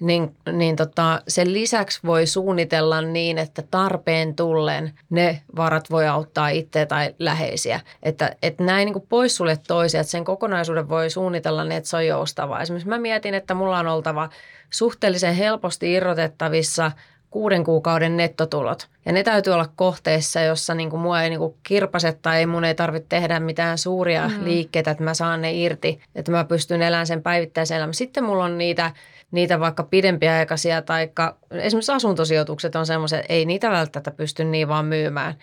niin, 0.00 0.36
niin 0.52 0.76
tota, 0.76 1.22
sen 1.28 1.52
lisäksi 1.52 2.00
voi 2.06 2.26
suunnitella 2.26 3.02
niin, 3.02 3.38
että 3.38 3.62
tarpeen 3.70 4.34
tullen 4.34 4.92
ne 5.10 5.42
varat 5.56 5.90
voi 5.90 6.08
auttaa 6.08 6.48
itse 6.48 6.86
tai 6.86 7.14
läheisiä. 7.18 7.80
Että, 8.02 8.36
että 8.42 8.64
näin 8.64 8.86
niin 8.86 9.06
poissuljet 9.08 9.60
toisia, 9.68 10.00
että 10.00 10.10
sen 10.10 10.24
kokonaisuuden 10.24 10.88
voi 10.88 11.10
suunnitella 11.10 11.64
niin, 11.64 11.78
että 11.78 11.90
se 11.90 11.96
on 11.96 12.06
joustavaa. 12.06 12.62
Esimerkiksi 12.62 12.88
mä 12.88 12.98
mietin, 12.98 13.34
että 13.34 13.54
mulla 13.54 13.78
on 13.78 13.86
oltava 13.86 14.28
suhteellisen 14.70 15.34
helposti 15.34 15.92
irrotettavissa 15.92 16.92
kuuden 17.30 17.64
kuukauden 17.64 18.16
nettotulot. 18.16 18.88
Ja 19.06 19.12
ne 19.12 19.22
täytyy 19.22 19.52
olla 19.52 19.68
kohteessa, 19.76 20.40
jossa 20.40 20.74
niin 20.74 20.90
kuin 20.90 21.00
mua 21.00 21.22
ei 21.22 21.30
niin 21.30 21.40
kuin 21.40 21.54
kirpase 21.62 22.12
tai 22.22 22.46
mun 22.46 22.64
ei 22.64 22.74
tarvitse 22.74 23.06
tehdä 23.08 23.40
mitään 23.40 23.78
suuria 23.78 24.28
mm. 24.28 24.44
liikkeitä, 24.44 24.90
että 24.90 25.04
mä 25.04 25.14
saan 25.14 25.42
ne 25.42 25.52
irti, 25.52 26.00
että 26.14 26.32
mä 26.32 26.44
pystyn 26.44 26.82
elämään 26.82 27.06
sen 27.06 27.22
päivittäisen 27.22 27.76
elämän. 27.76 27.94
Sitten 27.94 28.24
mulla 28.24 28.44
on 28.44 28.58
niitä, 28.58 28.90
niitä 29.30 29.60
vaikka 29.60 29.82
pidempiaikaisia 29.82 30.82
tai 30.82 31.10
esimerkiksi 31.50 31.92
asuntosijoitukset 31.92 32.76
on 32.76 32.86
semmoiset, 32.86 33.26
ei 33.28 33.44
niitä 33.44 33.70
välttämättä 33.70 34.10
pysty 34.10 34.44
niin 34.44 34.68
vaan 34.68 34.84
myymään. 34.84 35.34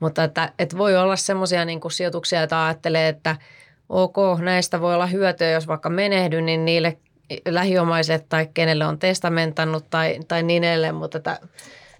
Mutta 0.00 0.24
että, 0.24 0.52
että 0.58 0.78
voi 0.78 0.96
olla 0.96 1.16
semmoisia 1.16 1.64
niin 1.64 1.80
sijoituksia, 1.90 2.38
joita 2.38 2.66
ajattelee, 2.66 3.08
että 3.08 3.36
ok, 3.88 4.16
näistä 4.40 4.80
voi 4.80 4.94
olla 4.94 5.06
hyötyä, 5.06 5.50
jos 5.50 5.66
vaikka 5.66 5.90
menehdyn, 5.90 6.46
niin 6.46 6.64
niille 6.64 6.96
lähiomaiset 7.48 8.26
tai 8.28 8.48
kenelle 8.54 8.86
on 8.86 8.98
testamentannut 8.98 9.84
tai, 9.90 10.20
tai 10.28 10.42
niin 10.42 10.64
edelleen, 10.64 10.94
mutta 10.94 11.18
että, 11.18 11.38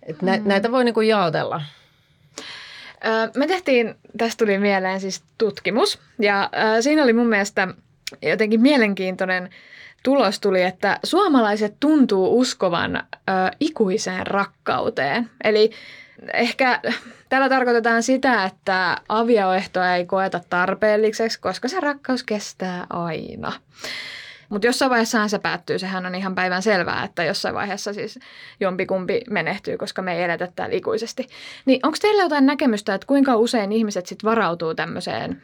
että 0.03 0.27
mm. 0.27 0.49
näitä 0.49 0.73
voi 0.73 0.85
niin 0.85 0.95
kuin 0.95 1.09
jaotella. 1.09 1.63
Me 3.37 3.47
tehtiin, 3.47 3.95
tästä 4.19 4.45
tuli 4.45 4.59
mieleen 4.59 5.01
siis 5.01 5.23
tutkimus 5.39 6.01
ja 6.19 6.51
siinä 6.81 7.03
oli 7.03 7.13
mun 7.13 7.29
mielestä 7.29 7.69
jotenkin 8.23 8.61
mielenkiintoinen 8.61 9.51
tulos 10.05 10.41
tuli, 10.41 10.63
että 10.63 10.99
suomalaiset 11.05 11.75
tuntuu 11.81 12.39
uskovan 12.39 13.03
ikuiseen 13.61 14.27
rakkauteen. 14.27 15.31
Eli 15.45 15.71
ehkä 16.33 16.81
tällä 17.29 17.49
tarkoitetaan 17.49 18.03
sitä, 18.03 18.45
että 18.45 18.97
avioehtoa 19.09 19.95
ei 19.95 20.07
koeta 20.07 20.41
tarpeelliseksi, 20.51 21.41
koska 21.41 21.69
se 21.69 21.81
rakkaus 21.81 22.23
kestää 22.23 22.87
aina. 22.91 23.53
Mutta 24.49 24.67
jossain 24.67 24.91
vaiheessa 24.91 25.29
se 25.29 25.39
päättyy, 25.39 25.79
sehän 25.79 26.07
on 26.07 26.15
ihan 26.15 26.35
päivän 26.35 26.63
selvää, 26.63 27.05
että 27.05 27.25
jossain 27.25 27.55
vaiheessa 27.55 27.93
siis 27.93 28.19
jompikumpi 28.61 29.21
menehtyy, 29.31 29.79
koska 29.79 30.03
me 30.03 30.17
ei 30.17 30.23
eletä 30.23 30.49
täällä 30.57 30.77
ikuisesti. 30.77 31.29
Niin 31.67 31.81
onko 31.83 31.99
teillä 32.01 32.23
jotain 32.23 32.47
näkemystä, 32.47 32.95
että 32.95 33.07
kuinka 33.07 33.37
usein 33.37 33.73
ihmiset 33.73 34.07
sitten 34.07 34.31
varautuu 34.31 34.75
tämmöiseen 34.75 35.43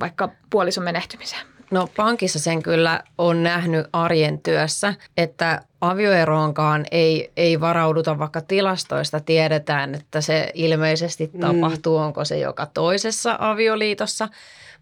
vaikka 0.00 0.28
puolison 0.50 0.84
menehtymiseen? 0.84 1.51
No 1.72 1.88
pankissa 1.96 2.38
sen 2.38 2.62
kyllä 2.62 3.02
on 3.18 3.42
nähnyt 3.42 3.86
arjen 3.92 4.38
työssä, 4.38 4.94
että 5.16 5.62
avioeroonkaan 5.80 6.84
ei, 6.90 7.32
ei 7.36 7.60
varauduta, 7.60 8.18
vaikka 8.18 8.40
tilastoista 8.40 9.20
tiedetään, 9.20 9.94
että 9.94 10.20
se 10.20 10.50
ilmeisesti 10.54 11.30
mm. 11.32 11.40
tapahtuu, 11.40 11.98
mm. 11.98 12.04
onko 12.04 12.24
se 12.24 12.38
joka 12.38 12.66
toisessa 12.66 13.36
avioliitossa. 13.38 14.28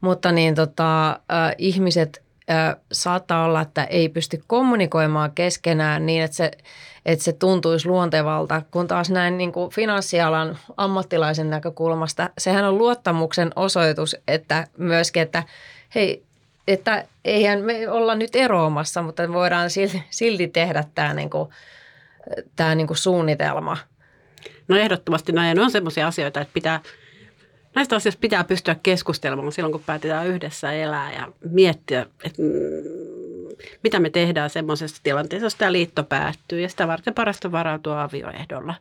Mutta 0.00 0.32
niin 0.32 0.54
tota, 0.54 1.10
äh, 1.10 1.54
ihmiset 1.58 2.22
saattaa 2.92 3.44
olla, 3.44 3.60
että 3.60 3.84
ei 3.84 4.08
pysty 4.08 4.42
kommunikoimaan 4.46 5.32
keskenään 5.34 6.06
niin, 6.06 6.22
että 6.22 6.36
se, 6.36 6.50
että 7.06 7.24
se 7.24 7.32
tuntuisi 7.32 7.88
luontevalta, 7.88 8.62
kun 8.70 8.88
taas 8.88 9.10
näin 9.10 9.38
niin 9.38 9.52
kuin 9.52 9.70
finanssialan 9.70 10.58
ammattilaisen 10.76 11.50
näkökulmasta, 11.50 12.30
sehän 12.38 12.64
on 12.64 12.78
luottamuksen 12.78 13.50
osoitus, 13.56 14.16
että 14.28 14.66
myöskin, 14.76 15.22
että 15.22 15.42
hei, 15.94 16.24
että 16.68 17.04
eihän 17.24 17.60
me 17.60 17.88
olla 17.88 18.14
nyt 18.14 18.36
eroamassa, 18.36 19.02
mutta 19.02 19.32
voidaan 19.32 19.70
silti, 19.70 20.02
silti 20.10 20.48
tehdä 20.48 20.84
tämä, 20.94 21.14
niin 21.14 21.30
kuin, 21.30 21.48
tämä 22.56 22.74
niin 22.74 22.86
kuin 22.86 22.96
suunnitelma. 22.96 23.76
No 24.68 24.76
ehdottomasti 24.76 25.32
näin 25.32 25.58
on 25.60 25.70
sellaisia 25.70 26.06
asioita, 26.06 26.40
että 26.40 26.54
pitää– 26.54 26.80
näistä 27.74 27.96
asioista 27.96 28.20
pitää 28.20 28.44
pystyä 28.44 28.76
keskustelemaan 28.82 29.52
silloin, 29.52 29.72
kun 29.72 29.82
päätetään 29.86 30.26
yhdessä 30.26 30.72
elää 30.72 31.12
ja 31.12 31.32
miettiä, 31.50 32.06
että 32.24 32.42
mm, 32.42 33.56
mitä 33.82 34.00
me 34.00 34.10
tehdään 34.10 34.50
semmoisessa 34.50 35.00
tilanteessa, 35.02 35.46
jos 35.46 35.54
tämä 35.54 35.72
liitto 35.72 36.04
päättyy. 36.04 36.60
Ja 36.60 36.68
sitä 36.68 36.88
varten 36.88 37.14
parasta 37.14 37.52
varautua 37.52 38.02
avioehdolla. 38.02 38.74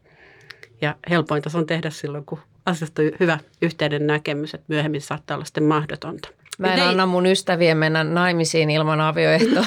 Ja 0.82 0.96
helpointa 1.10 1.50
se 1.50 1.58
on 1.58 1.66
tehdä 1.66 1.90
silloin, 1.90 2.26
kun 2.26 2.40
asiasta 2.66 3.02
on 3.02 3.12
hyvä 3.20 3.40
yhteinen 3.62 4.08
näkemys, 4.08 4.54
että 4.54 4.66
myöhemmin 4.68 5.02
saattaa 5.02 5.36
olla 5.36 5.46
sitten 5.46 5.64
mahdotonta. 5.64 6.30
Mä 6.60 6.74
en 6.74 6.84
anna 6.84 7.06
mun 7.06 7.26
ystävien 7.26 7.78
mennä 7.78 8.04
naimisiin 8.04 8.70
ilman 8.70 9.02
avioehtoa. 9.02 9.66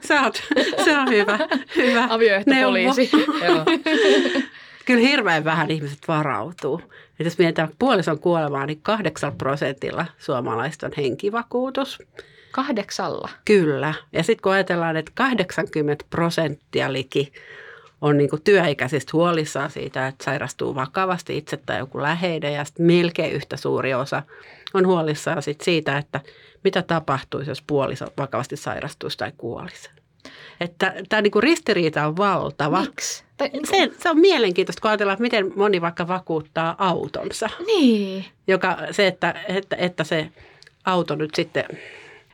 se, 0.00 0.20
on, 0.20 0.32
se 0.84 0.98
on 0.98 1.08
hyvä. 1.10 1.38
hyvä. 1.76 2.06
Avioehtopoliisi. 2.10 3.10
Joo 3.46 3.64
kyllä 4.92 5.08
hirveän 5.08 5.44
vähän 5.44 5.70
ihmiset 5.70 6.08
varautuu. 6.08 6.82
Et 7.20 7.24
jos 7.24 7.38
mietitään 7.38 7.68
puolison 7.78 8.18
kuolemaa, 8.18 8.66
niin 8.66 8.80
kahdeksalla 8.82 9.34
prosentilla 9.38 10.06
suomalaista 10.18 10.86
on 10.86 10.92
henkivakuutus. 10.96 11.98
Kahdeksalla? 12.50 13.28
Kyllä. 13.44 13.94
Ja 14.12 14.22
sitten 14.22 14.42
kun 14.42 14.52
ajatellaan, 14.52 14.96
että 14.96 15.12
80 15.14 16.04
prosenttia 16.10 16.92
liki 16.92 17.32
on 18.00 18.18
niin 18.18 18.30
kuin 18.30 18.42
työikäisistä 18.42 19.10
huolissaan 19.12 19.70
siitä, 19.70 20.06
että 20.06 20.24
sairastuu 20.24 20.74
vakavasti 20.74 21.36
itse 21.36 21.56
tai 21.56 21.78
joku 21.78 22.02
läheinen 22.02 22.52
ja 22.52 22.64
sitten 22.64 22.86
melkein 22.86 23.32
yhtä 23.32 23.56
suuri 23.56 23.94
osa 23.94 24.22
on 24.74 24.86
huolissaan 24.86 25.42
sit 25.42 25.60
siitä, 25.60 25.98
että 25.98 26.20
mitä 26.64 26.82
tapahtuisi, 26.82 27.50
jos 27.50 27.62
puoliso 27.62 28.06
vakavasti 28.18 28.56
sairastuisi 28.56 29.18
tai 29.18 29.32
kuolisi. 29.36 29.90
Että 30.60 30.94
tämä 31.08 31.22
niin 31.22 31.32
ristiriita 31.42 32.06
on 32.06 32.16
valtava. 32.16 32.80
Miksi? 32.80 33.24
Se, 33.64 33.90
se 33.98 34.10
on 34.10 34.20
mielenkiintoista, 34.20 34.80
kun 34.80 34.90
ajatellaan, 34.90 35.14
että 35.14 35.22
miten 35.22 35.52
moni 35.56 35.80
vaikka 35.80 36.08
vakuuttaa 36.08 36.74
autonsa. 36.78 37.50
Niin. 37.66 38.24
Joka, 38.46 38.78
se, 38.90 39.06
että, 39.06 39.34
että, 39.48 39.76
että 39.76 40.04
se 40.04 40.30
auto 40.84 41.14
nyt 41.14 41.34
sitten 41.34 41.64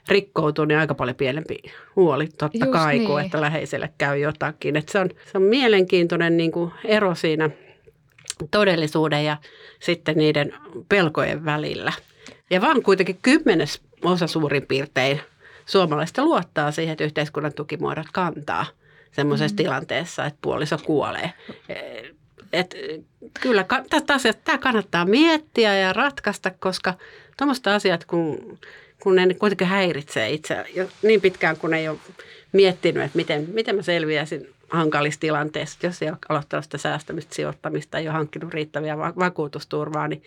rikkoutuu, 0.08 0.64
niin 0.64 0.78
aika 0.78 0.94
paljon 0.94 1.16
pienempi 1.16 1.58
huoli 1.96 2.26
totta 2.26 2.58
Just 2.58 2.72
kai, 2.72 2.98
niin. 2.98 3.06
kuin 3.06 3.24
että 3.24 3.40
läheiselle 3.40 3.90
käy 3.98 4.18
jotakin. 4.18 4.76
Että 4.76 4.92
se, 4.92 4.98
on, 4.98 5.10
se 5.32 5.38
on 5.38 5.42
mielenkiintoinen 5.42 6.36
niin 6.36 6.52
kuin 6.52 6.72
ero 6.84 7.14
siinä 7.14 7.50
todellisuuden 8.50 9.24
ja 9.24 9.36
sitten 9.80 10.16
niiden 10.16 10.54
pelkojen 10.88 11.44
välillä. 11.44 11.92
Ja 12.50 12.60
vaan 12.60 12.82
kuitenkin 12.82 13.18
kymmenes 13.22 13.80
osa 14.02 14.26
suurin 14.26 14.66
piirtein– 14.66 15.20
suomalaista 15.66 16.24
luottaa 16.24 16.70
siihen, 16.70 16.92
että 16.92 17.04
yhteiskunnan 17.04 17.54
tukimuodot 17.54 18.06
kantaa 18.12 18.66
semmoisessa 19.12 19.54
mm. 19.54 19.56
tilanteessa, 19.56 20.24
että 20.24 20.38
puoliso 20.42 20.78
kuolee. 20.78 21.32
Et, 22.52 22.74
kyllä 23.40 23.64
tästä 23.90 24.14
asiasta 24.14 24.42
tämä 24.44 24.58
kannattaa 24.58 25.04
miettiä 25.04 25.76
ja 25.76 25.92
ratkaista, 25.92 26.50
koska 26.50 26.94
tuommoista 27.36 27.74
asiat, 27.74 28.04
kun, 28.04 28.58
kun 29.02 29.16
ne 29.16 29.34
kuitenkin 29.34 29.66
häiritsee 29.66 30.30
itse 30.30 30.64
niin 31.02 31.20
pitkään, 31.20 31.56
kun 31.56 31.74
ei 31.74 31.88
ole 31.88 31.98
miettinyt, 32.52 33.02
että 33.02 33.16
miten, 33.16 33.48
miten 33.52 33.76
mä 33.76 33.82
selviäisin 33.82 34.48
hankalissa 34.68 35.20
tilanteissa, 35.20 35.78
jos 35.82 36.02
ei 36.02 36.08
ole 36.08 36.18
aloittanut 36.28 36.64
sitä 36.64 36.78
säästämistä, 36.78 37.34
sijoittamista, 37.34 37.98
ei 37.98 38.08
ole 38.08 38.12
hankkinut 38.12 38.54
riittäviä 38.54 38.98
vakuutusturvaa, 38.98 40.08
niin 40.08 40.22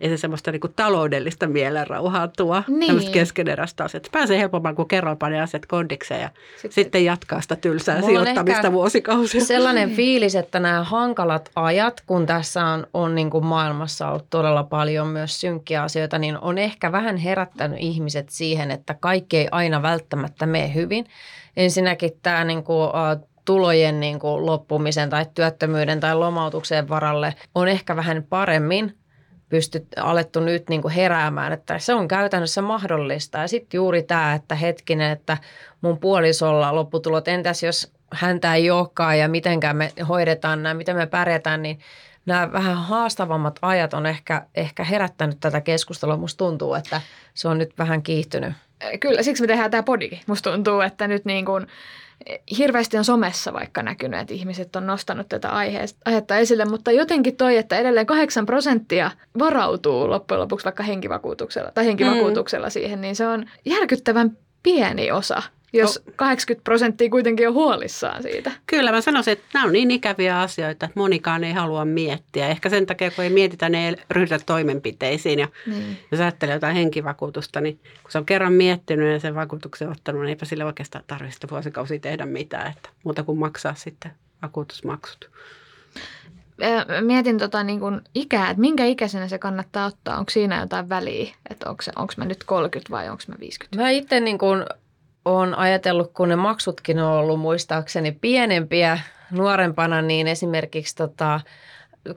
ei 0.00 0.08
se 0.08 0.16
semmoista 0.16 0.52
niin 0.52 0.60
kuin 0.60 0.72
taloudellista 0.76 1.46
mielenrauhaa 1.46 2.28
tuo, 2.28 2.62
niin. 2.68 2.86
semmoista 2.86 3.10
keskeneräistä 3.10 3.84
asiaa. 3.84 4.02
Pääsee 4.12 4.38
helpommin, 4.38 4.76
kun 4.76 4.88
kerran 4.88 5.16
panee 5.16 5.40
asiat 5.40 5.66
kondikseen 5.66 6.20
ja 6.20 6.30
sitten, 6.54 6.72
sitten 6.72 7.04
jatkaa 7.04 7.40
sitä 7.40 7.56
tylsää 7.56 8.02
sijoittamista 8.02 8.72
vuosikausia. 8.72 9.44
sellainen 9.44 9.90
fiilis, 9.96 10.34
että 10.34 10.60
nämä 10.60 10.84
hankalat 10.84 11.50
ajat, 11.56 12.02
kun 12.06 12.26
tässä 12.26 12.64
on, 12.64 12.86
on 12.94 13.14
niin 13.14 13.30
kuin 13.30 13.44
maailmassa 13.44 14.08
ollut 14.08 14.30
todella 14.30 14.64
paljon 14.64 15.06
myös 15.06 15.40
synkkiä 15.40 15.82
asioita, 15.82 16.18
niin 16.18 16.38
on 16.38 16.58
ehkä 16.58 16.92
vähän 16.92 17.16
herättänyt 17.16 17.78
ihmiset 17.80 18.28
siihen, 18.28 18.70
että 18.70 18.94
kaikki 19.00 19.36
ei 19.36 19.48
aina 19.50 19.82
välttämättä 19.82 20.46
mene 20.46 20.74
hyvin. 20.74 21.06
Ensinnäkin 21.56 22.10
tämä 22.22 22.44
niin 22.44 22.64
kuin, 22.64 22.90
tulojen 23.44 24.00
niin 24.00 24.18
kuin 24.18 24.46
loppumisen 24.46 25.10
tai 25.10 25.26
työttömyyden 25.34 26.00
tai 26.00 26.14
lomautuksen 26.14 26.88
varalle 26.88 27.34
on 27.54 27.68
ehkä 27.68 27.96
vähän 27.96 28.26
paremmin 28.28 28.99
pystyt, 29.50 29.86
alettu 29.96 30.40
nyt 30.40 30.68
niin 30.68 30.82
kuin 30.82 30.94
heräämään, 30.94 31.52
että 31.52 31.78
se 31.78 31.94
on 31.94 32.08
käytännössä 32.08 32.62
mahdollista. 32.62 33.38
Ja 33.38 33.48
sitten 33.48 33.78
juuri 33.78 34.02
tämä, 34.02 34.34
että 34.34 34.54
hetkinen, 34.54 35.10
että 35.10 35.36
mun 35.80 35.98
puolisolla 35.98 36.74
lopputulot, 36.74 37.28
entäs 37.28 37.62
jos 37.62 37.92
häntä 38.12 38.54
ei 38.54 38.70
olekaan 38.70 39.18
ja 39.18 39.28
mitenkään 39.28 39.76
me 39.76 39.92
hoidetaan 40.08 40.62
nämä, 40.62 40.74
miten 40.74 40.96
me 40.96 41.06
pärjätään, 41.06 41.62
niin 41.62 41.78
nämä 42.26 42.52
vähän 42.52 42.76
haastavammat 42.76 43.58
ajat 43.62 43.94
on 43.94 44.06
ehkä, 44.06 44.46
ehkä 44.54 44.84
herättänyt 44.84 45.40
tätä 45.40 45.60
keskustelua. 45.60 46.16
Musta 46.16 46.38
tuntuu, 46.38 46.74
että 46.74 47.00
se 47.34 47.48
on 47.48 47.58
nyt 47.58 47.78
vähän 47.78 48.02
kiihtynyt. 48.02 48.52
Kyllä, 49.00 49.22
siksi 49.22 49.42
me 49.42 49.46
tehdään 49.46 49.70
tämä 49.70 49.82
podikin. 49.82 50.20
Musta 50.26 50.50
tuntuu, 50.50 50.80
että 50.80 51.08
nyt 51.08 51.24
niin 51.24 51.44
kuin– 51.44 51.66
hirveästi 52.58 52.98
on 52.98 53.04
somessa 53.04 53.52
vaikka 53.52 53.82
näkynyt, 53.82 54.20
että 54.20 54.34
ihmiset 54.34 54.76
on 54.76 54.86
nostanut 54.86 55.28
tätä 55.28 55.50
aihetta 56.04 56.36
esille, 56.36 56.64
mutta 56.64 56.92
jotenkin 56.92 57.36
toi, 57.36 57.56
että 57.56 57.76
edelleen 57.76 58.06
8 58.06 58.46
prosenttia 58.46 59.10
varautuu 59.38 60.10
loppujen 60.10 60.40
lopuksi 60.40 60.64
vaikka 60.64 60.82
henkivakuutuksella 60.82 61.70
tai 61.70 61.86
henkivakuutuksella 61.86 62.66
mm. 62.66 62.70
siihen, 62.70 63.00
niin 63.00 63.16
se 63.16 63.28
on 63.28 63.46
järkyttävän 63.64 64.36
pieni 64.62 65.10
osa 65.10 65.42
jos 65.72 66.02
80 66.16 66.64
prosenttia 66.64 67.10
kuitenkin 67.10 67.48
on 67.48 67.54
huolissaan 67.54 68.22
siitä. 68.22 68.52
Kyllä 68.66 68.92
mä 68.92 69.00
sanoisin, 69.00 69.32
että 69.32 69.44
nämä 69.54 69.66
on 69.66 69.72
niin 69.72 69.90
ikäviä 69.90 70.40
asioita, 70.40 70.86
että 70.86 71.00
monikaan 71.00 71.44
ei 71.44 71.52
halua 71.52 71.84
miettiä. 71.84 72.48
Ehkä 72.48 72.68
sen 72.68 72.86
takia, 72.86 73.10
kun 73.10 73.24
ei 73.24 73.30
mietitä, 73.30 73.68
ne 73.68 73.88
ei 73.88 73.96
ryhdytä 74.10 74.44
toimenpiteisiin. 74.46 75.38
Ja 75.38 75.48
niin. 75.66 75.98
jos 76.10 76.20
ajattelee 76.20 76.54
jotain 76.54 76.76
henkivakuutusta, 76.76 77.60
niin 77.60 77.76
kun 78.02 78.10
se 78.12 78.18
on 78.18 78.26
kerran 78.26 78.52
miettinyt 78.52 79.12
ja 79.12 79.20
sen 79.20 79.34
vakuutuksen 79.34 79.90
ottanut, 79.90 80.20
niin 80.20 80.28
eipä 80.28 80.44
sille 80.44 80.64
oikeastaan 80.64 81.04
tarvitse 81.06 81.50
vuosikausia 81.50 82.00
tehdä 82.00 82.26
mitään, 82.26 82.70
että 82.70 82.88
muuta 83.04 83.22
kuin 83.22 83.38
maksaa 83.38 83.74
sitten 83.74 84.12
vakuutusmaksut. 84.42 85.30
Mietin 87.00 87.38
tota 87.38 87.64
niin 87.64 87.80
kuin 87.80 88.00
ikää, 88.14 88.50
että 88.50 88.60
minkä 88.60 88.84
ikäisenä 88.84 89.28
se 89.28 89.38
kannattaa 89.38 89.86
ottaa. 89.86 90.18
Onko 90.18 90.30
siinä 90.30 90.60
jotain 90.60 90.88
väliä, 90.88 91.34
että 91.50 91.70
onko, 91.70 91.82
se, 91.82 91.92
onko 91.96 92.14
mä 92.16 92.24
nyt 92.24 92.44
30 92.44 92.90
vai 92.90 93.08
onko 93.08 93.22
mä 93.28 93.34
50? 93.40 93.82
Mä 93.82 93.90
itse 93.90 94.20
niin 94.20 94.38
kuin 94.38 94.64
olen 95.24 95.54
ajatellut, 95.54 96.12
kun 96.12 96.28
ne 96.28 96.36
maksutkin 96.36 96.98
on 96.98 97.12
ollut 97.12 97.40
muistaakseni 97.40 98.12
pienempiä 98.12 98.98
nuorempana, 99.30 100.02
niin 100.02 100.26
esimerkiksi 100.26 100.96
tota, 100.96 101.40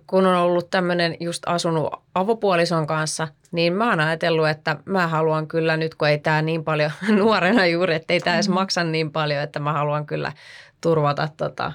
kun 0.07 0.25
on 0.25 0.35
ollut 0.35 0.69
tämmöinen 0.69 1.17
just 1.19 1.43
asunut 1.45 1.93
avopuolison 2.15 2.87
kanssa, 2.87 3.27
niin 3.51 3.73
mä 3.73 3.89
oon 3.89 3.99
ajatellut, 3.99 4.47
että 4.47 4.77
mä 4.85 5.07
haluan 5.07 5.47
kyllä 5.47 5.77
nyt, 5.77 5.95
kun 5.95 6.07
ei 6.07 6.17
tämä 6.17 6.41
niin 6.41 6.63
paljon 6.63 6.91
nuorena 7.17 7.65
juuri, 7.65 7.95
että 7.95 8.13
ei 8.13 8.19
tämä 8.19 8.35
edes 8.35 8.49
mm. 8.49 8.53
maksa 8.53 8.83
niin 8.83 9.11
paljon, 9.11 9.43
että 9.43 9.59
mä 9.59 9.73
haluan 9.73 10.05
kyllä 10.05 10.31
turvata 10.81 11.29
tota, 11.37 11.71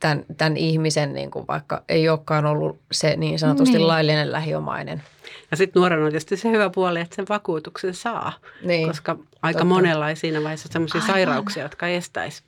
tämän, 0.00 0.24
tämän 0.36 0.56
ihmisen, 0.56 1.12
niin 1.12 1.30
kuin 1.30 1.46
vaikka 1.48 1.82
ei 1.88 2.08
olekaan 2.08 2.46
ollut 2.46 2.80
se 2.92 3.16
niin 3.16 3.38
sanotusti 3.38 3.76
niin. 3.76 3.88
laillinen 3.88 4.32
lähiomainen. 4.32 5.02
Ja 5.50 5.56
sitten 5.56 5.80
nuorena 5.80 6.04
on 6.04 6.10
tietysti 6.10 6.36
se 6.36 6.50
hyvä 6.50 6.70
puoli, 6.70 7.00
että 7.00 7.16
sen 7.16 7.26
vakuutuksen 7.28 7.94
saa, 7.94 8.32
niin, 8.62 8.88
koska 8.88 9.18
aika 9.42 9.58
totta. 9.58 9.74
monella 9.74 10.08
ei 10.08 10.16
siinä 10.16 10.42
vaiheessa 10.42 10.68
sellaisia 10.72 11.00
sairauksia, 11.00 11.62
jotka 11.62 11.88
estäisi 11.88 12.42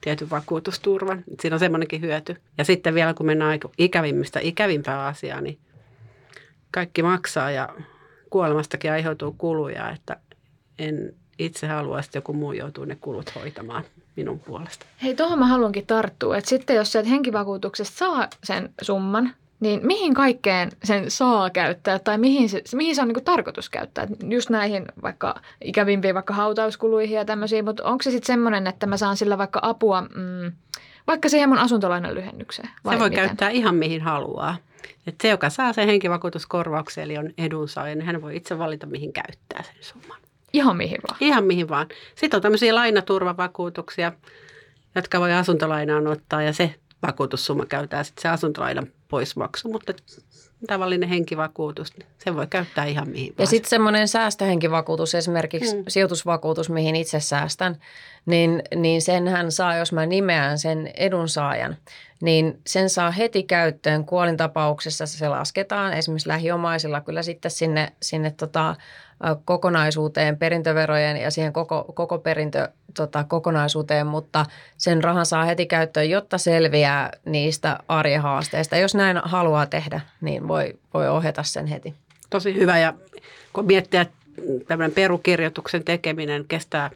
tietyn 0.00 0.30
vakuutusturvan. 0.30 1.24
Siinä 1.40 1.54
on 1.54 1.60
semmoinenkin 1.60 2.00
hyöty. 2.00 2.36
Ja 2.58 2.64
sitten 2.64 2.94
vielä 2.94 3.14
kun 3.14 3.26
mennään 3.26 3.60
ikävimmistä 3.78 4.40
ikävimpää 4.40 5.06
asiaa, 5.06 5.40
niin 5.40 5.58
kaikki 6.70 7.02
maksaa 7.02 7.50
ja 7.50 7.68
kuolemastakin 8.30 8.92
aiheutuu 8.92 9.34
kuluja, 9.38 9.90
että 9.90 10.16
en 10.78 11.14
itse 11.38 11.66
halua, 11.66 12.00
että 12.00 12.18
joku 12.18 12.32
muu 12.32 12.52
joutuu 12.52 12.84
ne 12.84 12.96
kulut 13.00 13.34
hoitamaan 13.34 13.84
minun 14.16 14.40
puolesta. 14.40 14.86
Hei, 15.02 15.14
tuohon 15.14 15.38
mä 15.38 15.46
haluankin 15.46 15.86
tarttua, 15.86 16.36
että 16.36 16.50
sitten 16.50 16.76
jos 16.76 16.92
se 16.92 17.10
henkivakuutuksesta 17.10 17.98
saa 17.98 18.28
sen 18.44 18.74
summan, 18.82 19.34
niin 19.64 19.86
mihin 19.86 20.14
kaikkeen 20.14 20.70
sen 20.84 21.10
saa 21.10 21.50
käyttää 21.50 21.98
tai 21.98 22.18
mihin 22.18 22.48
se, 22.48 22.62
mihin 22.74 22.94
se 22.94 23.02
on 23.02 23.08
niin 23.08 23.24
tarkoitus 23.24 23.70
käyttää? 23.70 24.06
Just 24.28 24.50
näihin 24.50 24.84
vaikka 25.02 25.34
ikävimpiin 25.64 26.14
vaikka 26.14 26.34
hautauskuluihin 26.34 27.16
ja 27.16 27.24
tämmöisiin, 27.24 27.64
mutta 27.64 27.84
onko 27.84 28.02
se 28.02 28.10
sitten 28.10 28.26
semmoinen, 28.26 28.66
että 28.66 28.86
mä 28.86 28.96
saan 28.96 29.16
sillä 29.16 29.38
vaikka 29.38 29.60
apua 29.62 30.00
mm, 30.00 30.52
vaikka 31.06 31.28
siihen 31.28 31.48
mun 31.48 31.58
asuntolainan 31.58 32.14
lyhennykseen? 32.14 32.68
se 32.68 32.82
voi 32.84 32.94
miten? 32.94 33.12
käyttää 33.12 33.50
ihan 33.50 33.74
mihin 33.74 34.02
haluaa. 34.02 34.56
Et 35.06 35.14
se, 35.22 35.28
joka 35.28 35.50
saa 35.50 35.72
sen 35.72 35.86
henkivakuutuskorvauksen, 35.86 37.04
eli 37.04 37.18
on 37.18 37.30
edunsaaja, 37.38 37.94
niin 37.94 38.06
hän 38.06 38.22
voi 38.22 38.36
itse 38.36 38.58
valita, 38.58 38.86
mihin 38.86 39.12
käyttää 39.12 39.62
sen 39.62 39.76
summan. 39.80 40.18
Ihan 40.52 40.76
mihin 40.76 40.98
vaan? 41.08 41.16
Ihan 41.20 41.44
mihin 41.44 41.68
vaan. 41.68 41.86
Sitten 42.14 42.38
on 42.38 42.42
tämmöisiä 42.42 42.74
lainaturvavakuutuksia, 42.74 44.12
jotka 44.94 45.20
voi 45.20 45.32
asuntolainaan 45.32 46.06
ottaa 46.06 46.42
ja 46.42 46.52
se 46.52 46.74
vakuutussumma 47.06 47.66
käytetään 47.66 48.04
sitten 48.04 48.22
se 48.22 48.28
asuntolainan 48.28 48.86
poismaksu, 49.08 49.68
mutta 49.68 49.92
tavallinen 50.66 51.08
henkivakuutus, 51.08 51.96
niin 51.96 52.06
se 52.18 52.34
voi 52.34 52.46
käyttää 52.46 52.84
ihan 52.84 53.08
mihin 53.08 53.34
Ja 53.38 53.46
sitten 53.46 53.70
semmoinen 53.70 54.08
säästöhenkivakuutus, 54.08 55.14
esimerkiksi 55.14 55.76
hmm. 55.76 55.84
sijoitusvakuutus, 55.88 56.70
mihin 56.70 56.96
itse 56.96 57.20
säästän, 57.20 57.76
niin, 58.26 58.62
niin 58.76 59.02
senhän 59.02 59.52
saa, 59.52 59.76
jos 59.76 59.92
mä 59.92 60.06
nimeän 60.06 60.58
sen 60.58 60.90
edunsaajan, 60.94 61.76
niin 62.22 62.60
sen 62.66 62.90
saa 62.90 63.10
heti 63.10 63.42
käyttöön 63.42 64.04
kuolintapauksessa. 64.04 65.06
Se 65.06 65.28
lasketaan 65.28 65.92
esimerkiksi 65.92 66.28
lähiomaisilla 66.28 67.00
kyllä 67.00 67.22
sitten 67.22 67.50
sinne, 67.50 67.92
sinne 68.02 68.30
tota, 68.30 68.76
kokonaisuuteen, 69.44 70.36
perintöverojen 70.36 71.16
ja 71.16 71.30
siihen 71.30 71.52
koko, 71.52 71.84
koko 71.94 72.18
perintö 72.18 72.68
tota, 72.94 73.24
kokonaisuuteen, 73.24 74.06
mutta 74.06 74.46
sen 74.76 75.04
rahan 75.04 75.26
saa 75.26 75.44
heti 75.44 75.66
käyttöön, 75.66 76.10
jotta 76.10 76.38
selviää 76.38 77.10
niistä 77.24 77.78
arjen 77.88 78.22
haasteista. 78.22 78.76
Jos 78.76 78.94
näin 78.94 79.20
haluaa 79.24 79.66
tehdä, 79.66 80.00
niin 80.20 80.48
voi, 80.48 80.78
voi 80.94 81.08
ohjata 81.08 81.42
sen 81.42 81.66
heti. 81.66 81.94
Tosi 82.30 82.54
hyvä 82.54 82.78
ja 82.78 82.94
kun 83.52 83.66
miettii, 83.66 84.00
että 84.00 84.24
tämmöinen 84.66 84.94
perukirjoituksen 84.94 85.84
tekeminen 85.84 86.44
kestää, 86.48 86.90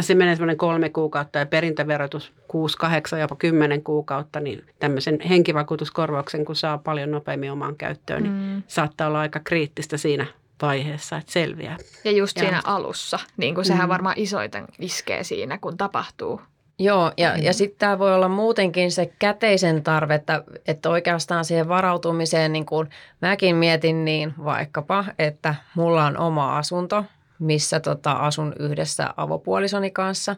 se 0.00 0.14
menee 0.14 0.36
semmoinen 0.36 0.56
kolme 0.56 0.88
kuukautta 0.88 1.38
ja 1.38 1.46
perintöverotus 1.46 2.32
6, 2.48 2.78
8, 2.78 3.20
jopa 3.20 3.36
10 3.36 3.82
kuukautta, 3.82 4.40
niin 4.40 4.64
tämmöisen 4.78 5.20
henkivakuutuskorvauksen, 5.20 6.44
kun 6.44 6.56
saa 6.56 6.78
paljon 6.78 7.10
nopeammin 7.10 7.52
omaan 7.52 7.76
käyttöön, 7.76 8.22
niin 8.22 8.34
mm. 8.34 8.62
saattaa 8.66 9.06
olla 9.06 9.20
aika 9.20 9.40
kriittistä 9.44 9.96
siinä 9.96 10.26
vaiheessa, 10.62 11.16
että 11.16 11.32
selviää. 11.32 11.76
Ja 12.04 12.10
just 12.10 12.36
ja 12.36 12.42
siinä 12.42 12.62
alussa, 12.64 13.18
niin 13.36 13.54
kuin 13.54 13.64
sehän 13.64 13.88
mm. 13.88 13.88
varmaan 13.88 14.14
isoiten 14.18 14.64
iskee 14.78 15.24
siinä, 15.24 15.58
kun 15.58 15.76
tapahtuu 15.76 16.40
Joo, 16.80 17.12
ja, 17.16 17.34
mm. 17.36 17.42
ja 17.42 17.52
sitten 17.52 17.78
tämä 17.78 17.98
voi 17.98 18.14
olla 18.14 18.28
muutenkin 18.28 18.92
se 18.92 19.12
käteisen 19.18 19.82
tarve, 19.82 20.14
että, 20.14 20.44
että 20.66 20.90
oikeastaan 20.90 21.44
siihen 21.44 21.68
varautumiseen, 21.68 22.52
niin 22.52 22.66
kuin 22.66 22.90
mäkin 23.22 23.56
mietin 23.56 24.04
niin 24.04 24.34
vaikkapa, 24.44 25.04
että 25.18 25.54
mulla 25.74 26.04
on 26.04 26.18
oma 26.18 26.58
asunto, 26.58 27.04
missä 27.38 27.80
tota, 27.80 28.12
asun 28.12 28.54
yhdessä 28.58 29.14
avopuolisoni 29.16 29.90
kanssa. 29.90 30.36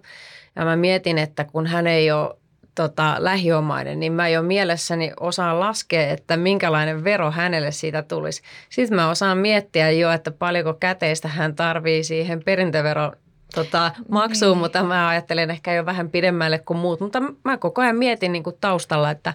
Ja 0.56 0.64
mä 0.64 0.76
mietin, 0.76 1.18
että 1.18 1.44
kun 1.44 1.66
hän 1.66 1.86
ei 1.86 2.10
ole 2.10 2.36
tota, 2.74 3.16
lähiomainen, 3.18 4.00
niin 4.00 4.12
mä 4.12 4.28
jo 4.28 4.42
mielessäni 4.42 5.12
osaan 5.20 5.60
laskea, 5.60 6.10
että 6.10 6.36
minkälainen 6.36 7.04
vero 7.04 7.30
hänelle 7.30 7.70
siitä 7.70 8.02
tulisi. 8.02 8.42
Sitten 8.70 8.96
mä 8.96 9.10
osaan 9.10 9.38
miettiä 9.38 9.90
jo, 9.90 10.10
että 10.10 10.30
paljonko 10.30 10.74
käteistä 10.74 11.28
hän 11.28 11.56
tarvii 11.56 12.04
siihen 12.04 12.42
perintöveron 12.44 13.12
tota, 13.54 13.92
maksuun, 14.08 14.52
niin. 14.52 14.58
mutta 14.58 14.82
mä 14.82 15.08
ajattelen 15.08 15.50
ehkä 15.50 15.74
jo 15.74 15.86
vähän 15.86 16.10
pidemmälle 16.10 16.58
kuin 16.58 16.78
muut. 16.78 17.00
Mutta 17.00 17.20
mä 17.44 17.58
koko 17.58 17.82
ajan 17.82 17.96
mietin 17.96 18.32
niin 18.32 18.42
kuin 18.42 18.56
taustalla, 18.60 19.10
että, 19.10 19.34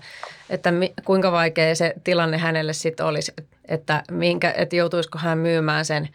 että 0.50 0.71
mi, 0.71 0.93
kuinka 1.06 1.32
vaikea 1.32 1.76
se 1.76 1.93
tilanne 2.04 2.38
hänelle 2.38 2.73
sitten 2.73 3.06
olisi, 3.06 3.34
että, 3.65 4.04
minkä, 4.12 4.54
että 4.58 4.76
joutuisiko 4.76 5.19
hän 5.19 5.38
myymään 5.38 5.86
sen, 5.86 6.10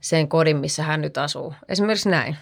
sen 0.00 0.28
kodin, 0.28 0.56
missä 0.56 0.82
hän 0.82 1.00
nyt 1.00 1.18
asuu. 1.18 1.54
Esimerkiksi 1.68 2.08
näin. 2.08 2.36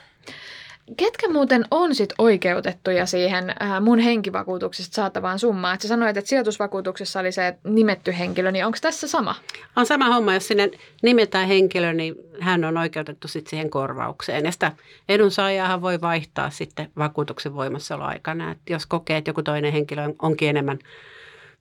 Ketkä 0.96 1.28
muuten 1.28 1.64
on 1.70 1.94
sit 1.94 2.12
oikeutettuja 2.18 3.06
siihen 3.06 3.50
äh, 3.50 3.80
mun 3.80 3.98
henkivakuutuksesta 3.98 4.94
saatavaan 4.94 5.38
summaan? 5.38 5.74
Et 5.74 5.80
sä 5.80 5.88
sanoit, 5.88 6.16
että 6.16 6.28
sijoitusvakuutuksessa 6.28 7.20
oli 7.20 7.32
se 7.32 7.58
nimetty 7.64 8.14
henkilö, 8.18 8.52
niin 8.52 8.66
onko 8.66 8.78
tässä 8.80 9.08
sama? 9.08 9.34
On 9.76 9.86
sama 9.86 10.14
homma. 10.14 10.34
Jos 10.34 10.48
sinne 10.48 10.70
nimetään 11.02 11.48
henkilö, 11.48 11.92
niin 11.92 12.14
hän 12.40 12.64
on 12.64 12.76
oikeutettu 12.76 13.28
sit 13.28 13.46
siihen 13.46 13.70
korvaukseen. 13.70 14.44
Ja 14.44 14.52
sitä 14.52 14.72
edunsaajaahan 15.08 15.82
voi 15.82 16.00
vaihtaa 16.00 16.50
sitten 16.50 16.90
vakuutuksen 16.98 17.54
voimassaoloaikana. 17.54 18.50
Et 18.50 18.58
jos 18.70 18.86
kokee, 18.86 19.16
että 19.16 19.28
joku 19.28 19.42
toinen 19.42 19.72
henkilö 19.72 20.08
onkin 20.22 20.48
enemmän 20.48 20.78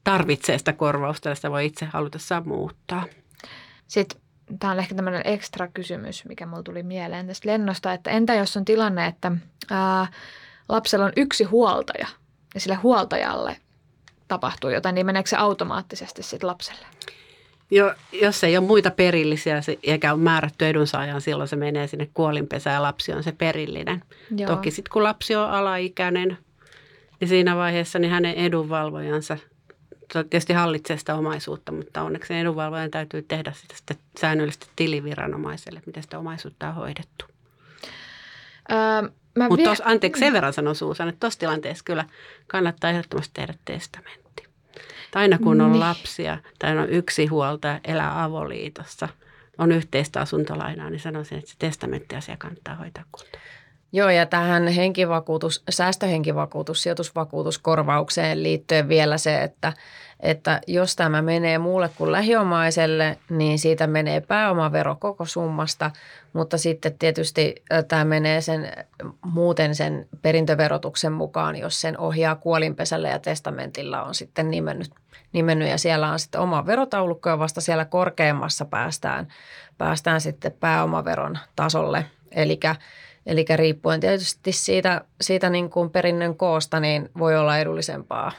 tarvitsee 0.03 0.57
sitä 0.57 0.73
korvausta, 0.73 1.29
ja 1.29 1.35
sitä 1.35 1.51
voi 1.51 1.65
itse 1.65 1.85
halutessaan 1.85 2.47
muuttaa. 2.47 3.05
Sitten 3.87 4.22
tämä 4.59 4.73
on 4.73 4.79
ehkä 4.79 4.95
tämmöinen 4.95 5.21
ekstra 5.25 5.67
kysymys, 5.67 6.25
mikä 6.25 6.45
mulla 6.45 6.63
tuli 6.63 6.83
mieleen 6.83 7.27
tästä 7.27 7.49
lennosta, 7.49 7.93
että 7.93 8.09
entä 8.09 8.33
jos 8.33 8.57
on 8.57 8.65
tilanne, 8.65 9.05
että 9.05 9.31
ää, 9.71 10.07
lapsella 10.69 11.05
on 11.05 11.13
yksi 11.17 11.43
huoltaja 11.43 12.07
ja 12.53 12.59
sille 12.59 12.75
huoltajalle 12.75 13.57
tapahtuu 14.27 14.69
jotain, 14.69 14.95
niin 14.95 15.05
meneekö 15.05 15.29
se 15.29 15.37
automaattisesti 15.37 16.23
sitten 16.23 16.47
lapselle? 16.47 16.85
Jo, 17.71 17.93
jos 18.21 18.43
ei 18.43 18.57
ole 18.57 18.65
muita 18.65 18.91
perillisiä 18.91 19.61
eikä 19.83 20.13
ole 20.13 20.21
määrätty 20.21 20.67
edunsaajan, 20.67 21.21
silloin 21.21 21.49
se 21.49 21.55
menee 21.55 21.87
sinne 21.87 22.09
kuolinpesään 22.13 22.73
ja 22.73 22.81
lapsi 22.81 23.13
on 23.13 23.23
se 23.23 23.31
perillinen. 23.31 24.03
Joo. 24.37 24.49
Toki 24.49 24.71
sitten 24.71 24.91
kun 24.93 25.03
lapsi 25.03 25.35
on 25.35 25.49
alaikäinen, 25.49 26.37
niin 27.19 27.27
siinä 27.27 27.55
vaiheessa 27.55 27.99
niin 27.99 28.11
hänen 28.11 28.33
edunvalvojansa– 28.33 29.37
tietysti 30.13 30.53
hallitsee 30.53 30.97
sitä 30.97 31.15
omaisuutta, 31.15 31.71
mutta 31.71 32.01
onneksi 32.01 32.33
edunvalvojan 32.33 32.91
täytyy 32.91 33.21
tehdä 33.21 33.51
sitä, 33.51 33.75
sitä 33.77 33.95
säännöllisesti 34.19 34.67
tiliviranomaiselle, 34.75 35.81
miten 35.85 36.03
sitä 36.03 36.19
omaisuutta 36.19 36.67
on 36.69 36.75
hoidettu. 36.75 37.25
Öö, 38.71 39.09
mutta 39.49 39.69
vie... 39.69 39.77
anteeksi, 39.83 40.19
sen 40.19 40.33
verran 40.33 40.53
sanon 40.53 40.75
Suusan, 40.75 41.09
että 41.09 41.19
tuossa 41.19 41.39
tilanteessa 41.39 41.83
kyllä 41.83 42.05
kannattaa 42.47 42.89
ehdottomasti 42.89 43.31
tehdä 43.33 43.53
testamentti. 43.65 44.43
Tai 45.11 45.21
aina 45.21 45.37
kun 45.37 45.61
on 45.61 45.71
niin. 45.71 45.79
lapsia 45.79 46.37
tai 46.59 46.77
on 46.77 46.89
yksi 46.89 47.25
huolta, 47.25 47.79
elää 47.83 48.23
avoliitossa, 48.23 49.09
on 49.57 49.71
yhteistä 49.71 50.21
asuntolainaa, 50.21 50.89
niin 50.89 50.99
sanoisin, 50.99 51.37
että 51.37 51.51
se 51.51 51.55
testamenttiasia 51.59 52.37
kannattaa 52.37 52.75
hoitaa 52.75 53.03
kuntoon. 53.11 53.43
Joo, 53.95 54.09
ja 54.09 54.25
tähän 54.25 54.67
henkivakuutus, 54.67 55.63
säästöhenkivakuutus, 55.69 56.83
sijoitusvakuutuskorvaukseen 56.83 58.43
liittyen 58.43 58.89
vielä 58.89 59.17
se, 59.17 59.43
että, 59.43 59.73
että 60.19 60.61
jos 60.67 60.95
tämä 60.95 61.21
menee 61.21 61.57
muulle 61.57 61.89
kuin 61.97 62.11
lähiomaiselle, 62.11 63.17
niin 63.29 63.59
siitä 63.59 63.87
menee 63.87 64.21
pääomavero 64.21 64.95
koko 64.99 65.25
summasta, 65.25 65.91
mutta 66.33 66.57
sitten 66.57 66.97
tietysti 66.99 67.55
tämä 67.87 68.05
menee 68.05 68.41
sen 68.41 68.71
muuten 69.25 69.75
sen 69.75 70.07
perintöverotuksen 70.21 71.11
mukaan, 71.11 71.55
jos 71.55 71.81
sen 71.81 71.99
ohjaa 71.99 72.35
kuolinpesällä 72.35 73.09
ja 73.09 73.19
testamentilla 73.19 74.03
on 74.03 74.15
sitten 74.15 74.51
nimennyt, 74.51 74.91
nimennyt 75.33 75.69
ja 75.69 75.77
siellä 75.77 76.11
on 76.11 76.19
sitten 76.19 76.41
oma 76.41 76.65
verotaulukko 76.65 77.29
ja 77.29 77.39
vasta 77.39 77.61
siellä 77.61 77.85
korkeammassa 77.85 78.65
päästään, 78.65 79.27
päästään 79.77 80.21
sitten 80.21 80.51
pääomaveron 80.59 81.37
tasolle. 81.55 82.05
Eli 82.31 82.59
Eli 83.25 83.45
riippuen 83.55 83.99
tietysti 83.99 84.51
siitä, 84.51 85.01
siitä 85.21 85.49
niin 85.49 85.69
kuin 85.69 85.89
perinnön 85.89 86.37
koosta, 86.37 86.79
niin 86.79 87.09
voi 87.17 87.37
olla 87.37 87.57
edullisempaa 87.57 88.31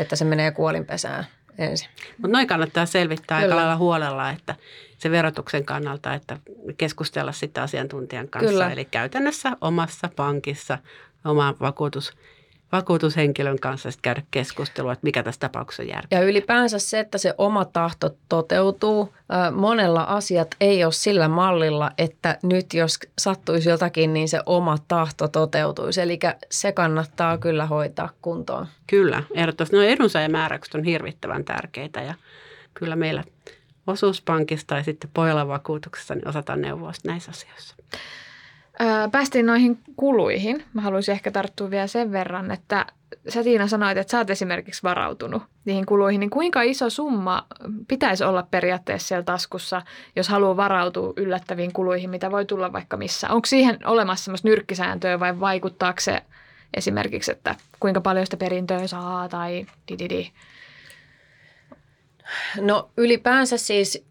että 0.00 0.16
se 0.16 0.24
menee 0.24 0.50
kuolinpesään 0.50 1.26
ensin. 1.58 1.88
Mutta 2.18 2.36
noin 2.36 2.46
kannattaa 2.46 2.86
selvittää 2.86 3.40
Kyllä. 3.40 3.54
aika 3.54 3.56
lailla 3.56 3.76
huolella, 3.76 4.30
että 4.30 4.54
se 4.98 5.10
verotuksen 5.10 5.64
kannalta, 5.64 6.14
että 6.14 6.38
keskustella 6.78 7.32
sitten 7.32 7.62
asiantuntijan 7.62 8.28
kanssa. 8.28 8.50
Kyllä. 8.50 8.70
Eli 8.70 8.84
käytännössä 8.84 9.56
omassa 9.60 10.10
pankissa 10.16 10.78
oma 11.24 11.54
vakuutus 11.60 12.12
vakuutushenkilön 12.76 13.58
kanssa 13.58 13.90
sitten 13.90 14.02
käydä 14.02 14.22
keskustelua, 14.30 14.92
että 14.92 15.04
mikä 15.04 15.22
tässä 15.22 15.40
tapauksessa 15.40 15.82
on 15.82 15.88
järkeä. 15.88 16.18
Ja 16.18 16.26
ylipäänsä 16.26 16.78
se, 16.78 17.00
että 17.00 17.18
se 17.18 17.34
oma 17.38 17.64
tahto 17.64 18.10
toteutuu. 18.28 19.14
Monella 19.52 20.02
asiat 20.02 20.54
ei 20.60 20.84
ole 20.84 20.92
sillä 20.92 21.28
mallilla, 21.28 21.90
että 21.98 22.38
nyt 22.42 22.74
jos 22.74 22.98
sattuisi 23.18 23.70
jotakin, 23.70 24.14
niin 24.14 24.28
se 24.28 24.40
oma 24.46 24.78
tahto 24.88 25.28
toteutuisi. 25.28 26.00
Eli 26.00 26.18
se 26.50 26.72
kannattaa 26.72 27.38
kyllä 27.38 27.66
hoitaa 27.66 28.10
kuntoon. 28.22 28.66
Kyllä, 28.86 29.22
ehdottomasti. 29.34 29.76
No 29.76 29.82
edunsaajamääräykset 29.82 30.74
on 30.74 30.84
hirvittävän 30.84 31.44
tärkeitä 31.44 32.02
ja 32.02 32.14
kyllä 32.74 32.96
meillä 32.96 33.24
osuuspankista 33.86 34.76
ja 34.76 34.82
sitten 34.82 35.10
pojalla 35.14 35.48
vakuutuksessa 35.48 36.14
niin 36.14 36.28
osataan 36.28 36.60
neuvoa 36.60 36.92
näissä 37.04 37.30
asioissa. 37.30 37.76
Päästiin 39.12 39.46
noihin 39.46 39.78
kuluihin. 39.96 40.64
Mä 40.72 40.82
haluaisin 40.82 41.12
ehkä 41.12 41.30
tarttua 41.30 41.70
vielä 41.70 41.86
sen 41.86 42.12
verran, 42.12 42.50
että 42.50 42.86
sä 43.28 43.42
Tiina 43.42 43.68
sanoit, 43.68 43.98
että 43.98 44.10
sä 44.10 44.18
oot 44.18 44.30
esimerkiksi 44.30 44.82
varautunut 44.82 45.42
niihin 45.64 45.86
kuluihin, 45.86 46.20
niin 46.20 46.30
kuinka 46.30 46.62
iso 46.62 46.90
summa 46.90 47.46
pitäisi 47.88 48.24
olla 48.24 48.46
periaatteessa 48.50 49.08
siellä 49.08 49.22
taskussa, 49.22 49.82
jos 50.16 50.28
haluaa 50.28 50.56
varautua 50.56 51.12
yllättäviin 51.16 51.72
kuluihin, 51.72 52.10
mitä 52.10 52.30
voi 52.30 52.44
tulla 52.44 52.72
vaikka 52.72 52.96
missä? 52.96 53.28
Onko 53.30 53.46
siihen 53.46 53.78
olemassa 53.84 54.24
semmoista 54.24 54.48
nyrkkisääntöä 54.48 55.20
vai 55.20 55.40
vaikuttaako 55.40 56.00
se 56.00 56.22
esimerkiksi, 56.76 57.32
että 57.32 57.54
kuinka 57.80 58.00
paljon 58.00 58.26
sitä 58.26 58.36
perintöä 58.36 58.86
saa 58.86 59.28
tai 59.28 59.66
dididi? 59.88 60.30
No 62.60 62.90
ylipäänsä 62.96 63.56
siis 63.56 64.04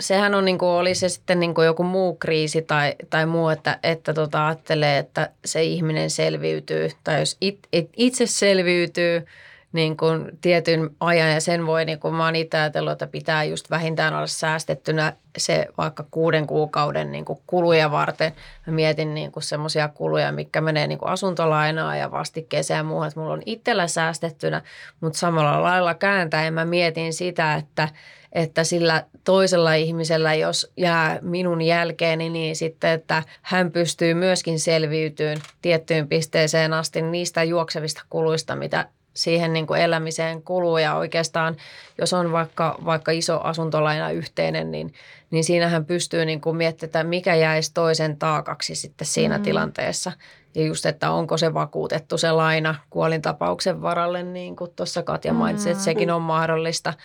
sehän 0.00 0.34
on 0.34 0.44
niin 0.44 0.58
kuin, 0.58 0.68
oli 0.68 0.94
se 0.94 1.08
sitten 1.08 1.40
niin 1.40 1.54
kuin 1.54 1.66
joku 1.66 1.82
muu 1.82 2.16
kriisi 2.16 2.62
tai, 2.62 2.94
tai 3.10 3.26
muu, 3.26 3.48
että, 3.48 3.78
että 3.82 4.14
tota, 4.14 4.46
ajattelee, 4.46 4.98
että 4.98 5.30
se 5.44 5.62
ihminen 5.62 6.10
selviytyy 6.10 6.90
tai 7.04 7.20
jos 7.20 7.36
it, 7.40 7.58
it, 7.72 7.90
itse 7.96 8.26
selviytyy 8.26 9.26
niin 9.72 9.96
kuin 9.96 10.38
tietyn 10.40 10.90
ajan 11.00 11.32
ja 11.32 11.40
sen 11.40 11.66
voi, 11.66 11.84
niin 11.84 12.00
kuin 12.00 12.14
mä 12.14 12.24
oon 12.24 12.36
itse 12.36 12.58
ajatellut, 12.58 12.92
että 12.92 13.06
pitää 13.06 13.44
just 13.44 13.70
vähintään 13.70 14.14
olla 14.14 14.26
säästettynä 14.26 15.12
se 15.38 15.66
vaikka 15.78 16.04
kuuden 16.10 16.46
kuukauden 16.46 17.12
niin 17.12 17.24
kuin 17.24 17.38
kuluja 17.46 17.90
varten. 17.90 18.32
Mä 18.66 18.72
mietin 18.72 19.14
niin 19.14 19.32
kuin 19.32 19.42
semmoisia 19.42 19.88
kuluja, 19.88 20.32
mikä 20.32 20.60
menee 20.60 20.86
niin 20.86 20.98
kuin 20.98 21.08
asuntolainaa 21.08 21.96
ja 21.96 22.10
vastikkeeseen 22.10 22.78
ja 22.78 22.84
muuhun, 22.84 23.06
että 23.06 23.20
mulla 23.20 23.32
on 23.32 23.42
itsellä 23.46 23.86
säästettynä, 23.86 24.62
mutta 25.00 25.18
samalla 25.18 25.62
lailla 25.62 25.94
kääntäen 25.94 26.54
mä 26.54 26.64
mietin 26.64 27.12
sitä, 27.12 27.54
että– 27.54 27.88
että 28.34 28.64
sillä 28.64 29.04
toisella 29.24 29.74
ihmisellä, 29.74 30.34
jos 30.34 30.72
jää 30.76 31.18
minun 31.22 31.62
jälkeeni, 31.62 32.28
niin 32.28 32.56
sitten, 32.56 32.90
että 32.90 33.22
hän 33.42 33.72
pystyy 33.72 34.14
myöskin 34.14 34.60
selviytymään 34.60 35.38
tiettyyn 35.62 36.08
pisteeseen 36.08 36.72
asti 36.72 37.02
niistä 37.02 37.42
juoksevista 37.42 38.02
kuluista, 38.10 38.56
mitä 38.56 38.88
siihen 39.14 39.52
niin 39.52 39.66
kuin 39.66 39.80
elämiseen 39.80 40.42
kuluu 40.42 40.78
ja 40.78 40.94
oikeastaan 40.94 41.56
jos 41.98 42.12
on 42.12 42.32
vaikka, 42.32 42.78
vaikka 42.84 43.12
iso 43.12 43.40
asuntolaina 43.40 44.10
yhteinen, 44.10 44.70
niin, 44.70 44.94
niin 45.30 45.44
siinähän 45.44 45.84
pystyy 45.84 46.24
niin 46.24 46.40
kuin 46.40 46.56
miettimään, 46.56 47.06
mikä 47.06 47.34
jäisi 47.34 47.70
toisen 47.74 48.16
taakaksi 48.16 48.74
sitten 48.74 49.06
siinä 49.06 49.38
mm. 49.38 49.44
tilanteessa. 49.44 50.12
Ja 50.54 50.62
just, 50.62 50.86
että 50.86 51.10
onko 51.10 51.36
se 51.36 51.54
vakuutettu 51.54 52.18
se 52.18 52.32
laina 52.32 52.74
kuolintapauksen 52.90 53.82
varalle, 53.82 54.22
niin 54.22 54.56
kuin 54.56 54.70
tuossa 54.76 55.02
Katja 55.02 55.32
mainitsi, 55.32 55.68
mm. 55.68 55.72
että 55.72 55.84
sekin 55.84 56.10
on 56.10 56.22
mahdollista– 56.22 56.94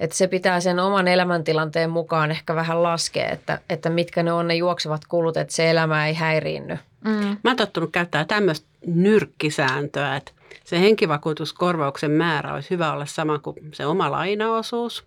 että 0.00 0.16
se 0.16 0.26
pitää 0.26 0.60
sen 0.60 0.78
oman 0.78 1.08
elämäntilanteen 1.08 1.90
mukaan 1.90 2.30
ehkä 2.30 2.54
vähän 2.54 2.82
laskea, 2.82 3.28
että, 3.28 3.58
että 3.70 3.90
mitkä 3.90 4.22
ne 4.22 4.32
on 4.32 4.48
ne 4.48 4.54
juoksevat 4.54 5.00
kulut, 5.08 5.36
että 5.36 5.54
se 5.54 5.70
elämä 5.70 6.06
ei 6.06 6.14
häiriinny. 6.14 6.78
Mm. 7.04 7.36
Mä 7.44 7.50
oon 7.50 7.56
tottunut 7.56 7.92
käyttää 7.92 8.24
tämmöistä 8.24 8.66
nyrkkisääntöä, 8.86 10.16
että 10.16 10.32
se 10.64 10.80
henkivakuutuskorvauksen 10.80 12.10
määrä 12.10 12.54
olisi 12.54 12.70
hyvä 12.70 12.92
olla 12.92 13.06
sama 13.06 13.38
kuin 13.38 13.56
se 13.72 13.86
oma 13.86 14.10
lainaosuus– 14.10 15.04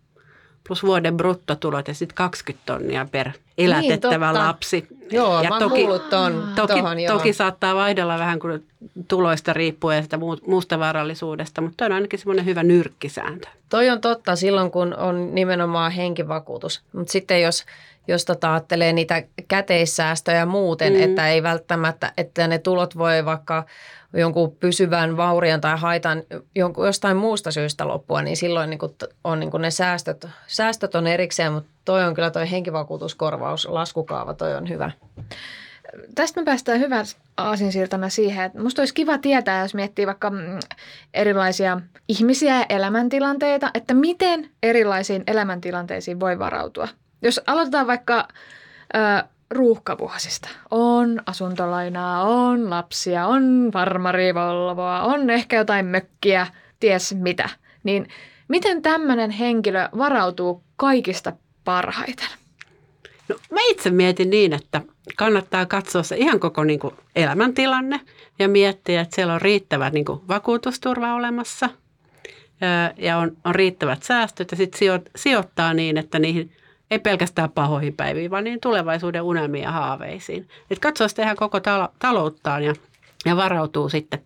plus 0.69 0.84
vuoden 0.84 1.17
bruttotulot 1.17 1.88
ja 1.88 1.93
sitten 1.93 2.15
20 2.15 2.65
tonnia 2.65 3.08
per 3.12 3.30
elätettävä 3.59 4.31
niin, 4.31 4.41
lapsi. 4.41 4.87
Joo, 5.11 5.43
ja 5.43 5.49
toki, 5.59 5.87
ton, 6.09 6.47
toki, 6.55 6.73
tohon, 6.73 6.97
toki 7.07 7.33
saattaa 7.33 7.75
vaihdella 7.75 8.19
vähän 8.19 8.39
kuin 8.39 8.67
tuloista 9.07 9.53
riippuen 9.53 9.95
ja 9.95 10.03
sitä 10.03 10.19
muusta 10.47 10.79
varallisuudesta, 10.79 11.61
mutta 11.61 11.85
on 11.85 11.91
ainakin 11.91 12.19
semmoinen 12.19 12.45
hyvä 12.45 12.63
nyrkkisääntö. 12.63 13.47
Toi 13.69 13.89
on 13.89 14.01
totta 14.01 14.35
silloin, 14.35 14.71
kun 14.71 14.95
on 14.95 15.35
nimenomaan 15.35 15.91
henkivakuutus, 15.91 16.81
mutta 16.93 17.11
sitten 17.11 17.41
jos 17.41 17.65
jos 18.09 18.25
tota 18.25 18.53
ajattelee 18.53 18.93
niitä 18.93 19.23
käteissäästöjä 19.47 20.45
muuten, 20.45 20.93
mm. 20.93 21.03
että 21.03 21.29
ei 21.29 21.43
välttämättä, 21.43 22.13
että 22.17 22.47
ne 22.47 22.57
tulot 22.59 22.97
voi 22.97 23.25
vaikka 23.25 23.65
jonkun 24.13 24.55
pysyvän 24.55 25.17
vaurion 25.17 25.61
tai 25.61 25.77
haitan 25.77 26.23
jonkun, 26.55 26.85
jostain 26.85 27.17
muusta 27.17 27.51
syystä 27.51 27.87
loppua, 27.87 28.21
niin 28.21 28.37
silloin 28.37 28.69
niin 28.69 28.79
kuin 28.79 28.91
on 29.23 29.39
niin 29.39 29.51
kuin 29.51 29.61
ne 29.61 29.71
säästöt, 29.71 30.27
säästöt 30.47 30.95
on 30.95 31.07
erikseen, 31.07 31.53
mutta 31.53 31.69
toi 31.89 32.04
on 32.04 32.13
kyllä 32.13 32.32
toi 32.32 32.52
henkivakuutuskorvaus, 32.52 33.65
laskukaava, 33.65 34.34
toi 34.34 34.56
on 34.56 34.69
hyvä. 34.69 34.91
Tästä 36.15 36.41
me 36.41 36.45
päästään 36.45 36.80
hyvän 36.80 37.06
aasinsiltana 37.38 38.10
siihen, 38.10 38.45
että 38.45 38.62
musta 38.62 38.82
olisi 38.82 38.93
kiva 38.93 39.17
tietää, 39.17 39.62
jos 39.62 39.73
miettii 39.73 40.08
vaikka 40.08 40.30
mm, 40.30 40.60
erilaisia 41.13 41.82
ihmisiä 42.08 42.60
ja 42.60 42.65
elämäntilanteita, 42.69 43.71
että 43.73 43.93
miten 43.93 44.49
erilaisiin 44.63 45.23
elämäntilanteisiin 45.28 46.19
voi 46.19 46.39
varautua. 46.39 46.88
Jos 47.21 47.41
aloitetaan 47.47 47.88
vaikka 47.88 48.28
ruuhkavuosista. 49.52 50.49
On 50.71 51.21
asuntolainaa, 51.25 52.23
on 52.23 52.69
lapsia, 52.69 53.28
on 53.28 53.69
farmarivolvoa, 53.73 55.02
on 55.02 55.30
ehkä 55.30 55.56
jotain 55.56 55.86
mökkiä, 55.86 56.47
ties 56.80 57.15
mitä. 57.15 57.49
Niin 57.84 58.08
miten 58.47 58.82
tämmöinen 58.82 59.32
henkilö 59.32 59.89
varautuu 59.97 60.63
kaikista 60.75 61.34
parhaiten? 61.69 62.27
No, 63.27 63.36
mä 63.51 63.60
itse 63.69 63.89
mietin 63.89 64.29
niin, 64.29 64.53
että 64.53 64.82
kannattaa 65.15 65.65
katsoa 65.65 66.03
se 66.03 66.17
ihan 66.17 66.39
koko 66.39 66.63
niin 66.63 66.79
kuin, 66.79 66.95
elämäntilanne 67.15 67.99
ja 68.39 68.47
miettiä, 68.47 69.01
että 69.01 69.15
siellä 69.15 69.34
on 69.34 69.41
riittävä 69.41 69.89
niin 69.89 70.05
kuin, 70.05 70.21
vakuutusturva 70.27 71.13
olemassa 71.13 71.69
ja 72.97 73.17
on, 73.17 73.38
on 73.45 73.55
riittävät 73.55 74.03
säästöt 74.03 74.51
ja 74.51 74.58
sitten 74.58 75.01
sijoittaa 75.15 75.73
niin, 75.73 75.97
että 75.97 76.19
niihin 76.19 76.51
ei 76.91 76.99
pelkästään 76.99 77.51
pahoihin 77.51 77.95
päiviin, 77.95 78.32
vaan 78.32 78.43
niin 78.43 78.60
tulevaisuuden 78.60 79.21
unelmiin 79.21 79.63
ja 79.63 79.71
haaveisiin. 79.71 80.47
Et 80.71 80.79
katsoo 80.79 81.08
sitä 81.08 81.23
ihan 81.23 81.36
koko 81.36 81.60
talo, 81.60 81.88
talouttaan 81.99 82.63
ja, 82.63 82.73
ja 83.25 83.36
varautuu 83.36 83.89
sitten 83.89 84.19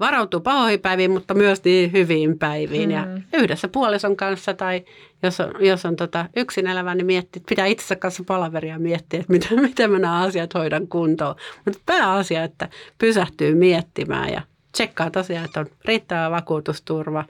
varautuu 0.00 0.40
pahoihin 0.40 0.80
päiviin, 0.80 1.10
mutta 1.10 1.34
myös 1.34 1.64
niin 1.64 1.92
hyviin 1.92 2.38
päiviin. 2.38 2.90
Hmm. 2.90 2.90
Ja 2.90 3.06
yhdessä 3.32 3.68
puolison 3.68 4.16
kanssa 4.16 4.54
tai 4.54 4.84
jos 5.22 5.40
on, 5.40 5.54
jos 5.60 5.86
on 5.86 5.96
tota 5.96 6.26
yksin 6.36 6.66
elävä, 6.66 6.94
niin 6.94 7.06
miettii, 7.06 7.42
pitää 7.48 7.66
itsensä 7.66 7.96
kanssa 7.96 8.24
palaveria 8.26 8.78
miettiä, 8.78 9.20
että 9.20 9.32
miten, 9.32 9.60
miten 9.68 9.90
mä 9.90 9.98
nämä 9.98 10.22
asiat 10.22 10.54
hoidan 10.54 10.88
kuntoon. 10.88 11.34
Mutta 11.64 11.80
pääasia, 11.86 12.44
että 12.44 12.68
pysähtyy 12.98 13.54
miettimään 13.54 14.32
ja 14.32 14.42
tsekkaa 14.72 15.10
tosiaan, 15.10 15.44
että 15.44 15.60
on 15.60 15.66
riittävä 15.84 16.30
vakuutusturva, 16.30 17.24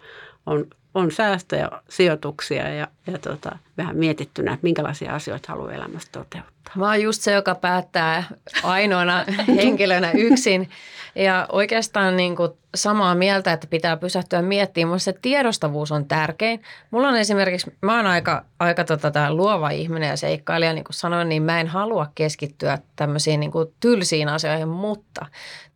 on 0.47 0.67
on 0.95 1.11
säästöjä, 1.11 1.71
sijoituksia 1.89 2.69
ja, 2.69 2.89
ja 3.07 3.19
tota, 3.19 3.59
vähän 3.79 3.97
mietittynä, 3.97 4.53
että 4.53 4.65
minkälaisia 4.65 5.15
asioita 5.15 5.53
haluaa 5.53 5.73
elämässä 5.73 6.09
toteuttaa. 6.13 6.60
Mä 6.75 6.87
oon 6.87 7.03
just 7.03 7.23
se, 7.23 7.33
joka 7.33 7.55
päättää 7.55 8.25
ainoana 8.63 9.25
henkilönä 9.57 10.11
yksin. 10.11 10.71
Ja 11.15 11.47
oikeastaan 11.53 12.17
niin 12.17 12.37
kuin 12.37 12.51
samaa 12.75 13.15
mieltä, 13.15 13.53
että 13.53 13.67
pitää 13.67 13.97
pysähtyä 13.97 14.43
miettimään. 14.43 14.89
Minusta 14.89 15.05
se 15.05 15.19
tiedostavuus 15.23 15.93
on 15.93 16.05
tärkein. 16.05 16.63
Mulla 16.91 17.09
on 17.09 17.17
esimerkiksi, 17.17 17.73
mä 17.83 17.97
oon 17.97 18.07
aika, 18.07 18.45
aika 18.59 18.85
tota, 18.85 19.11
tää 19.11 19.35
luova 19.35 19.71
ihminen 19.71 20.09
ja 20.09 20.17
seikkailija, 20.17 20.73
niin 20.73 20.85
kuin 20.85 20.95
sanoin, 20.95 21.29
niin 21.29 21.43
mä 21.43 21.61
en 21.61 21.67
halua 21.67 22.07
keskittyä 22.15 22.79
tämmöisiin 22.97 23.41
niin 23.41 23.53
kuin 23.53 23.69
tylsiin 23.81 24.29
asioihin, 24.29 24.69
mutta 24.69 25.27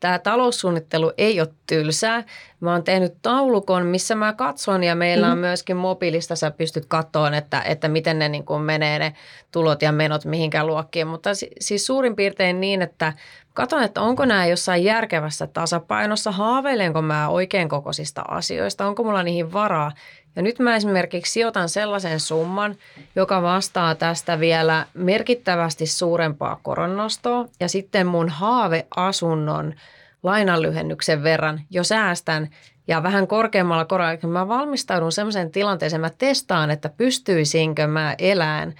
tämä 0.01 0.19
taloussuunnittelu 0.19 1.13
ei 1.19 1.41
ole 1.41 1.49
tylsää. 1.67 2.25
Mä 2.61 2.73
oon 2.73 2.85
tehnyt 2.85 3.15
taulukon, 3.23 3.87
missä 3.87 4.15
mä 4.15 4.33
katson 4.33 4.85
ja 4.85 4.95
meillä 4.95 5.27
on 5.27 5.33
mm-hmm. 5.33 5.41
myöskin 5.41 5.77
mobiilista, 5.77 6.37
sä 6.37 6.51
pystyt 6.51 6.87
katsomaan, 6.87 7.35
että, 7.35 7.63
että 7.63 7.89
miten 7.89 8.19
ne 8.19 8.29
niin 8.29 8.45
kuin 8.45 8.63
menee 8.63 8.99
ne 8.99 9.15
tulot 9.53 9.83
ja 9.83 9.93
menot 9.93 10.25
mihinkään 10.25 10.67
luokkiin. 10.85 11.07
Mutta 11.07 11.31
siis 11.61 11.87
suurin 11.87 12.17
piirtein 12.17 12.61
niin, 12.61 12.83
että 12.83 13.13
Katon, 13.55 13.83
että 13.83 14.01
onko 14.01 14.25
nämä 14.25 14.47
jossain 14.47 14.85
järkevässä 14.85 15.47
tasapainossa, 15.47 16.33
haaveilenko 16.33 17.03
mä 17.03 17.29
oikein 17.29 17.69
kokoisista 17.69 18.23
asioista, 18.29 18.87
onko 18.87 19.05
mulla 19.05 19.23
niihin 19.23 19.53
varaa. 19.53 19.93
Ja 20.37 20.43
nyt 20.43 20.59
mä 20.59 20.77
esimerkiksi 20.77 21.33
sijoitan 21.33 21.69
sellaisen 21.69 22.21
summan, 22.21 22.75
joka 23.17 23.43
vastaa 23.43 23.95
tästä 23.95 24.41
vielä 24.41 24.87
merkittävästi 24.95 25.87
suurempaa 25.87 26.61
koronnostoa 26.63 27.45
ja 27.61 27.69
sitten 27.69 28.07
mun 28.07 28.29
haaveasunnon 28.29 29.75
lainanlyhennyksen 30.23 31.23
verran 31.23 31.61
jo 31.71 31.85
säästän 31.85 32.49
ja 32.89 33.03
vähän 33.03 33.27
korkeammalla 33.27 33.85
korolla, 33.85 34.17
kun 34.17 34.31
mä 34.31 34.49
valmistaudun 34.49 35.13
sellaiseen 35.13 35.51
tilanteeseen, 35.51 36.01
mä 36.01 36.11
testaan, 36.19 36.71
että 36.71 36.89
pystyisinkö 36.89 37.87
mä 37.87 38.15
elään 38.19 38.75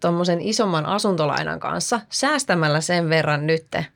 tuommoisen 0.00 0.40
isomman 0.40 0.86
asuntolainan 0.86 1.60
kanssa 1.60 2.00
säästämällä 2.08 2.80
sen 2.80 3.08
verran 3.08 3.46
nytte. 3.46 3.86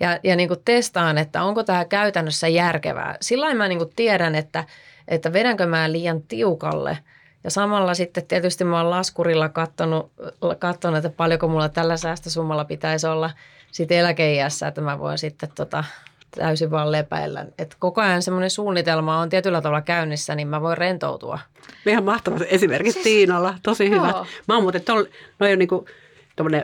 Ja, 0.00 0.18
ja 0.22 0.36
niin 0.36 0.48
kuin 0.48 0.60
testaan, 0.64 1.18
että 1.18 1.42
onko 1.42 1.62
tämä 1.62 1.84
käytännössä 1.84 2.48
järkevää. 2.48 3.16
Sillä 3.20 3.54
mä 3.54 3.68
niin 3.68 3.78
kuin 3.78 3.92
tiedän, 3.96 4.34
että, 4.34 4.64
että 5.08 5.32
vedänkö 5.32 5.66
mä 5.66 5.92
liian 5.92 6.22
tiukalle. 6.22 6.98
Ja 7.44 7.50
samalla 7.50 7.94
sitten 7.94 8.26
tietysti 8.26 8.64
mä 8.64 8.76
oon 8.76 8.90
laskurilla 8.90 9.48
katsonut, 9.48 10.12
katsonut 10.58 11.04
että 11.04 11.16
paljonko 11.16 11.48
mulla 11.48 11.68
tällä 11.68 11.96
säästösummalla 11.96 12.64
pitäisi 12.64 13.06
olla 13.06 13.30
sitten 13.72 13.98
eläkeiässä, 13.98 14.68
että 14.68 14.80
mä 14.80 14.98
voin 14.98 15.18
sitten 15.18 15.50
tota, 15.54 15.84
täysin 16.30 16.70
vaan 16.70 16.92
lepäillä. 16.92 17.46
Et 17.58 17.76
koko 17.78 18.00
ajan 18.00 18.22
semmoinen 18.22 18.50
suunnitelma 18.50 19.18
on 19.18 19.28
tietyllä 19.28 19.62
tavalla 19.62 19.82
käynnissä, 19.82 20.34
niin 20.34 20.48
mä 20.48 20.60
voin 20.60 20.78
rentoutua. 20.78 21.38
Ihan 21.86 22.04
mahtavat 22.04 22.42
esimerkiksi 22.46 22.92
siis, 22.92 23.04
Tiinalla, 23.04 23.54
tosi 23.62 23.90
hyvä. 23.90 24.06
Mä 24.48 24.54
oon 24.54 24.62
muuten, 24.62 24.82
tol, 24.82 25.04
no 25.38 25.48
jo 25.48 25.56
niinku, 25.56 25.84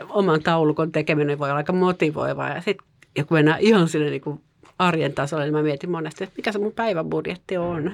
oman 0.09 0.43
taulukon 0.43 0.91
tekeminen 0.91 1.39
voi 1.39 1.49
olla 1.49 1.57
aika 1.57 1.73
motivoivaa 1.73 2.49
ja 2.49 2.61
sitten 2.61 2.87
ja 3.17 3.25
kun 3.25 3.37
mennään 3.37 3.59
ihan 3.59 3.87
sinne 3.87 4.09
niin 4.09 4.41
arjen 4.79 5.13
tasolle, 5.13 5.43
niin 5.43 5.53
mä 5.53 5.61
mietin 5.61 5.91
monesti, 5.91 6.23
että 6.23 6.33
mikä 6.37 6.51
se 6.51 6.59
mun 6.59 6.71
päiväbudjetti 6.71 7.57
on. 7.57 7.91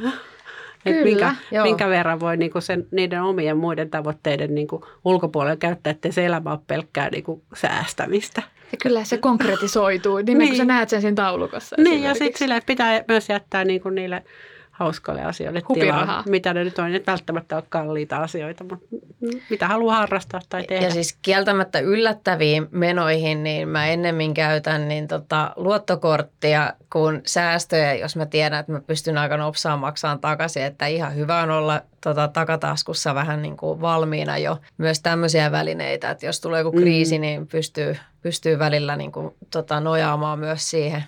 Kyllä, 0.83 1.03
minkä, 1.03 1.35
minkä 1.63 1.89
verran 1.89 2.19
voi 2.19 2.37
niinku 2.37 2.61
sen, 2.61 2.87
niiden 2.91 3.23
omien 3.23 3.57
muiden 3.57 3.89
tavoitteiden 3.89 4.55
niinku 4.55 4.85
ulkopuolella 5.05 5.55
käyttää, 5.55 5.91
ettei 5.91 6.11
se 6.11 6.25
elämä 6.25 6.51
ole 6.51 6.59
pelkkää 6.67 7.09
niinku 7.09 7.43
säästämistä. 7.55 8.41
Ja 8.71 8.77
kyllä 8.83 9.03
se 9.03 9.17
konkretisoituu, 9.17 10.17
niin, 10.17 10.37
niin. 10.37 10.49
kun 10.49 10.57
sä 10.57 10.65
näet 10.65 10.89
sen 10.89 11.01
siinä 11.01 11.15
taulukossa. 11.15 11.75
Niin, 11.79 12.03
ja 12.03 12.13
sitten 12.13 12.39
sille 12.39 12.61
pitää 12.65 13.03
myös 13.07 13.29
jättää 13.29 13.65
niinku 13.65 13.89
niille 13.89 14.23
hauskoille 14.73 15.23
asioille 15.23 15.61
tilaa. 15.73 16.23
Mitä 16.29 16.53
ne 16.53 16.63
nyt 16.63 16.79
on, 16.79 16.95
että 16.95 17.11
välttämättä 17.11 17.55
ole 17.55 17.63
kalliita 17.69 18.17
asioita, 18.17 18.63
mutta 18.63 18.85
mitä 19.49 19.67
haluaa 19.67 19.97
harrastaa 19.97 20.41
tai 20.49 20.63
tehdä. 20.63 20.85
Ja 20.85 20.91
siis 20.91 21.17
kieltämättä 21.21 21.79
yllättäviin 21.79 22.67
menoihin, 22.71 23.43
niin 23.43 23.67
mä 23.67 23.87
ennemmin 23.87 24.33
käytän 24.33 24.87
niin 24.87 25.07
tota, 25.07 25.53
luottokorttia 25.55 26.73
kuin 26.93 27.21
säästöjä, 27.25 27.93
jos 27.93 28.15
mä 28.15 28.25
tiedän, 28.25 28.59
että 28.59 28.71
mä 28.71 28.79
pystyn 28.79 29.17
aika 29.17 29.37
nopsaan 29.37 29.79
maksamaan 29.79 30.19
takaisin. 30.19 30.63
Että 30.63 30.87
ihan 30.87 31.15
hyvä 31.15 31.41
on 31.41 31.51
olla 31.51 31.81
tota, 32.03 32.27
takataskussa 32.27 33.15
vähän 33.15 33.41
niin 33.41 33.57
kuin 33.57 33.81
valmiina 33.81 34.37
jo 34.37 34.57
myös 34.77 35.01
tämmöisiä 35.01 35.51
välineitä, 35.51 36.09
että 36.09 36.25
jos 36.25 36.41
tulee 36.41 36.61
joku 36.61 36.77
kriisi, 36.77 37.17
mm. 37.17 37.21
niin 37.21 37.47
pystyy, 37.47 37.97
pystyy 38.21 38.59
välillä 38.59 38.95
niin 38.95 39.11
kuin, 39.11 39.35
tota, 39.51 39.79
nojaamaan 39.79 40.39
myös 40.39 40.69
siihen. 40.69 41.03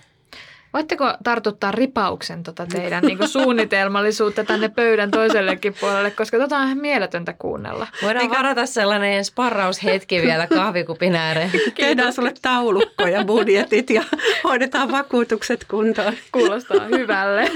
Voitteko 0.72 1.14
tartuttaa 1.24 1.72
ripauksen 1.72 2.42
tota 2.42 2.66
teidän 2.66 3.04
niin 3.04 3.18
kuin 3.18 3.28
suunnitelmallisuutta 3.28 4.44
tänne 4.44 4.68
pöydän 4.68 5.10
toisellekin 5.10 5.74
puolelle, 5.80 6.10
koska 6.10 6.38
tota 6.38 6.56
on 6.56 6.64
ihan 6.64 6.78
mieletöntä 6.78 7.32
kuunnella. 7.32 7.86
Voidaan 8.02 8.22
Eikä... 8.22 8.36
varata 8.36 8.66
sellainen 8.66 9.24
sparraushetki 9.24 10.22
vielä 10.22 10.46
kahvikupin 10.46 11.16
ääreen. 11.16 11.50
Tehdään 11.74 12.12
sulle 12.12 12.34
taulukko 12.42 13.06
ja 13.06 13.24
budjetit 13.24 13.90
ja 13.90 14.02
hoidetaan 14.44 14.92
vakuutukset 14.92 15.64
kuntoon. 15.64 16.14
Kuulostaa 16.32 16.84
hyvälle. 16.84 17.50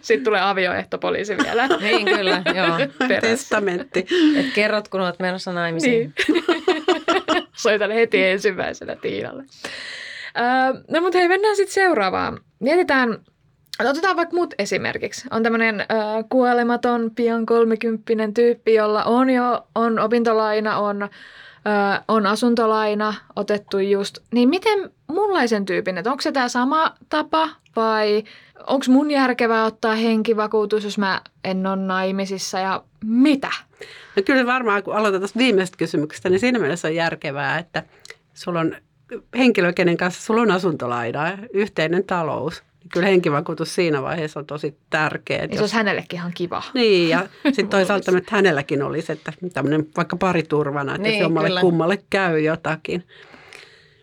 Sitten 0.00 0.24
tulee 0.24 0.40
avioehtopoliisi 0.40 1.36
vielä. 1.36 1.66
niin 1.80 2.06
kyllä, 2.06 2.42
joo. 2.54 2.78
Perässä. 2.98 3.20
Testamentti. 3.20 4.06
Et 4.36 4.46
kerrot, 4.54 4.88
kun 4.88 5.00
olet 5.00 5.18
menossa 5.18 5.52
naimisiin. 5.52 6.14
Niin. 6.28 6.44
Soitan 7.52 7.90
heti 7.90 8.24
ensimmäisenä 8.24 8.96
Tiinalle. 8.96 9.44
Öö, 10.38 10.82
no 10.90 11.00
mutta 11.00 11.18
hei, 11.18 11.28
mennään 11.28 11.56
sitten 11.56 11.74
seuraavaan. 11.74 12.40
Mietitään, 12.60 13.18
otetaan 13.84 14.16
vaikka 14.16 14.36
mut 14.36 14.54
esimerkiksi. 14.58 15.28
On 15.30 15.42
tämmöinen 15.42 15.80
öö, 15.80 15.86
kuolematon, 16.30 17.10
pian 17.14 17.46
kolmekymppinen 17.46 18.34
tyyppi, 18.34 18.74
jolla 18.74 19.04
on 19.04 19.30
jo 19.30 19.66
on 19.74 19.98
opintolaina, 19.98 20.78
on, 20.78 21.02
öö, 21.02 21.10
on 22.08 22.26
asuntolaina 22.26 23.14
otettu 23.36 23.78
just. 23.78 24.18
Niin 24.32 24.48
miten 24.48 24.90
munlaisen 25.06 25.64
tyypin, 25.64 25.98
että 25.98 26.10
onko 26.10 26.20
se 26.20 26.32
tämä 26.32 26.48
sama 26.48 26.94
tapa 27.08 27.48
vai 27.76 28.24
onko 28.66 28.86
mun 28.88 29.10
järkevää 29.10 29.64
ottaa 29.64 29.94
henkivakuutus, 29.94 30.84
jos 30.84 30.98
mä 30.98 31.20
en 31.44 31.66
ole 31.66 31.76
naimisissa 31.76 32.58
ja 32.58 32.82
mitä? 33.04 33.50
No 34.16 34.22
kyllä 34.22 34.46
varmaan, 34.46 34.82
kun 34.82 34.96
aloitetaan 34.96 35.20
tuosta 35.20 35.38
viimeisestä 35.38 35.78
kysymyksestä, 35.78 36.28
niin 36.30 36.40
siinä 36.40 36.58
mielessä 36.58 36.88
on 36.88 36.94
järkevää, 36.94 37.58
että 37.58 37.82
sulla 38.34 38.60
on 38.60 38.76
henkilö, 39.38 39.72
kenen 39.72 39.96
kanssa 39.96 40.22
sulla 40.22 40.42
on 40.42 40.50
asuntolaina, 40.50 41.38
yhteinen 41.52 42.04
talous, 42.04 42.62
niin 42.80 42.88
kyllä 42.92 43.06
henkivakuutus 43.06 43.74
siinä 43.74 44.02
vaiheessa 44.02 44.40
on 44.40 44.46
tosi 44.46 44.76
tärkeä. 44.90 45.48
Ja 45.50 45.54
se 45.54 45.60
olisi 45.60 45.74
hänellekin 45.74 46.18
ihan 46.18 46.32
kiva. 46.34 46.62
Niin, 46.74 47.08
ja 47.08 47.28
sitten 47.44 47.68
toisaalta 47.68 48.18
että 48.18 48.36
hänelläkin 48.36 48.82
olisi, 48.82 49.12
että 49.12 49.32
tämmöinen 49.52 49.86
vaikka 49.96 50.16
pariturvana, 50.16 50.94
että 50.94 51.08
niin, 51.08 51.18
se 51.18 51.26
omalle 51.26 51.48
kyllä. 51.48 51.60
kummalle 51.60 51.98
käy 52.10 52.40
jotakin. 52.40 53.04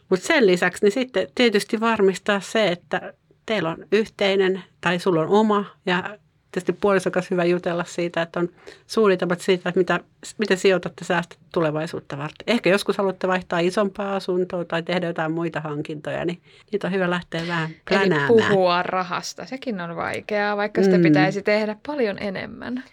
Mutta 0.10 0.26
sen 0.26 0.48
lisäksi 0.48 0.86
niin 0.86 0.92
sitten 0.92 1.28
tietysti 1.36 1.80
varmistaa 1.80 2.40
se, 2.40 2.68
että 2.68 3.14
teillä 3.46 3.70
on 3.70 3.86
yhteinen 3.92 4.64
tai 4.82 5.00
sulla 5.00 5.22
on 5.22 5.28
oma 5.28 5.66
ja 5.86 6.18
tietysti 6.52 6.74
puolison 6.74 7.12
kanssa 7.12 7.36
hyvä 7.36 7.44
jutella 7.44 7.84
siitä, 7.84 8.22
että 8.22 8.40
on 8.40 8.50
suunnitelmat 8.88 9.42
siitä, 9.42 9.70
että 9.70 9.80
mitä, 9.80 10.00
miten 10.38 10.58
sijoitatte 10.58 11.06
säästät 11.06 11.40
tulevaisuutta 11.54 12.18
varten. 12.18 12.44
Ehkä 12.48 12.70
joskus 12.70 12.98
haluatte 12.98 13.28
vaihtaa 13.28 13.60
isompaa 13.60 14.16
asuntoa 14.16 14.66
tai 14.66 14.84
tehdä 14.84 15.08
jotain 15.08 15.32
muita 15.32 15.62
hankintoja, 15.62 16.26
niin 16.26 16.42
niitä 16.72 16.88
on 16.88 16.94
hyvä 16.94 17.10
lähteä 17.10 17.48
vähän 17.48 17.70
plänäämään. 17.90 18.32
Eli 18.32 18.44
puhua 18.48 18.84
rahasta, 18.84 19.46
sekin 19.46 19.82
on 19.82 19.96
vaikeaa, 19.96 20.58
vaikka 20.58 20.84
sitä 20.84 20.98
mm. 20.98 21.04
pitäisi 21.04 21.42
tehdä 21.42 21.76
paljon 21.88 22.18
enemmän. 22.20 22.84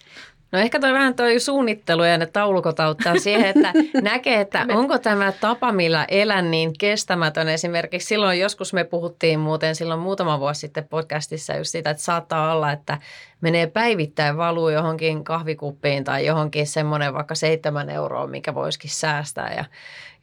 No 0.53 0.59
ehkä 0.59 0.81
toi 0.81 0.93
vähän 0.93 1.15
toi 1.15 1.41
suunnittelu 1.41 2.05
ja 2.05 2.19
ne 2.19 2.27
taulukot 2.27 2.81
auttaa 2.81 3.19
siihen, 3.19 3.47
että 3.47 3.73
näkee, 4.11 4.41
että 4.41 4.67
onko 4.69 4.99
tämä 4.99 5.33
tapa, 5.33 5.73
millä 5.73 6.05
elän 6.09 6.51
niin 6.51 6.73
kestämätön. 6.79 7.49
Esimerkiksi 7.49 8.09
silloin 8.09 8.41
joskus 8.41 8.73
me 8.73 8.85
puhuttiin 8.85 9.41
muuten 9.41 9.75
silloin 9.75 10.01
muutama 10.01 10.41
vuosi 10.41 10.61
sitten 10.61 10.89
podcastissa 10.89 11.57
just 11.57 11.71
siitä, 11.71 11.91
että 11.91 12.03
saattaa 12.03 12.53
olla, 12.53 12.73
että 12.73 12.99
menee 13.41 13.67
päivittäin 13.67 14.37
valuu 14.37 14.69
johonkin 14.69 15.25
kahvikuppiin 15.25 16.05
tai 16.05 16.27
johonkin 16.27 16.67
semmoinen 16.67 17.15
vaikka 17.15 17.35
seitsemän 17.35 17.91
euroa, 17.91 18.27
mikä 18.27 18.55
voisikin 18.55 18.91
säästää 18.91 19.55
ja, 19.55 19.65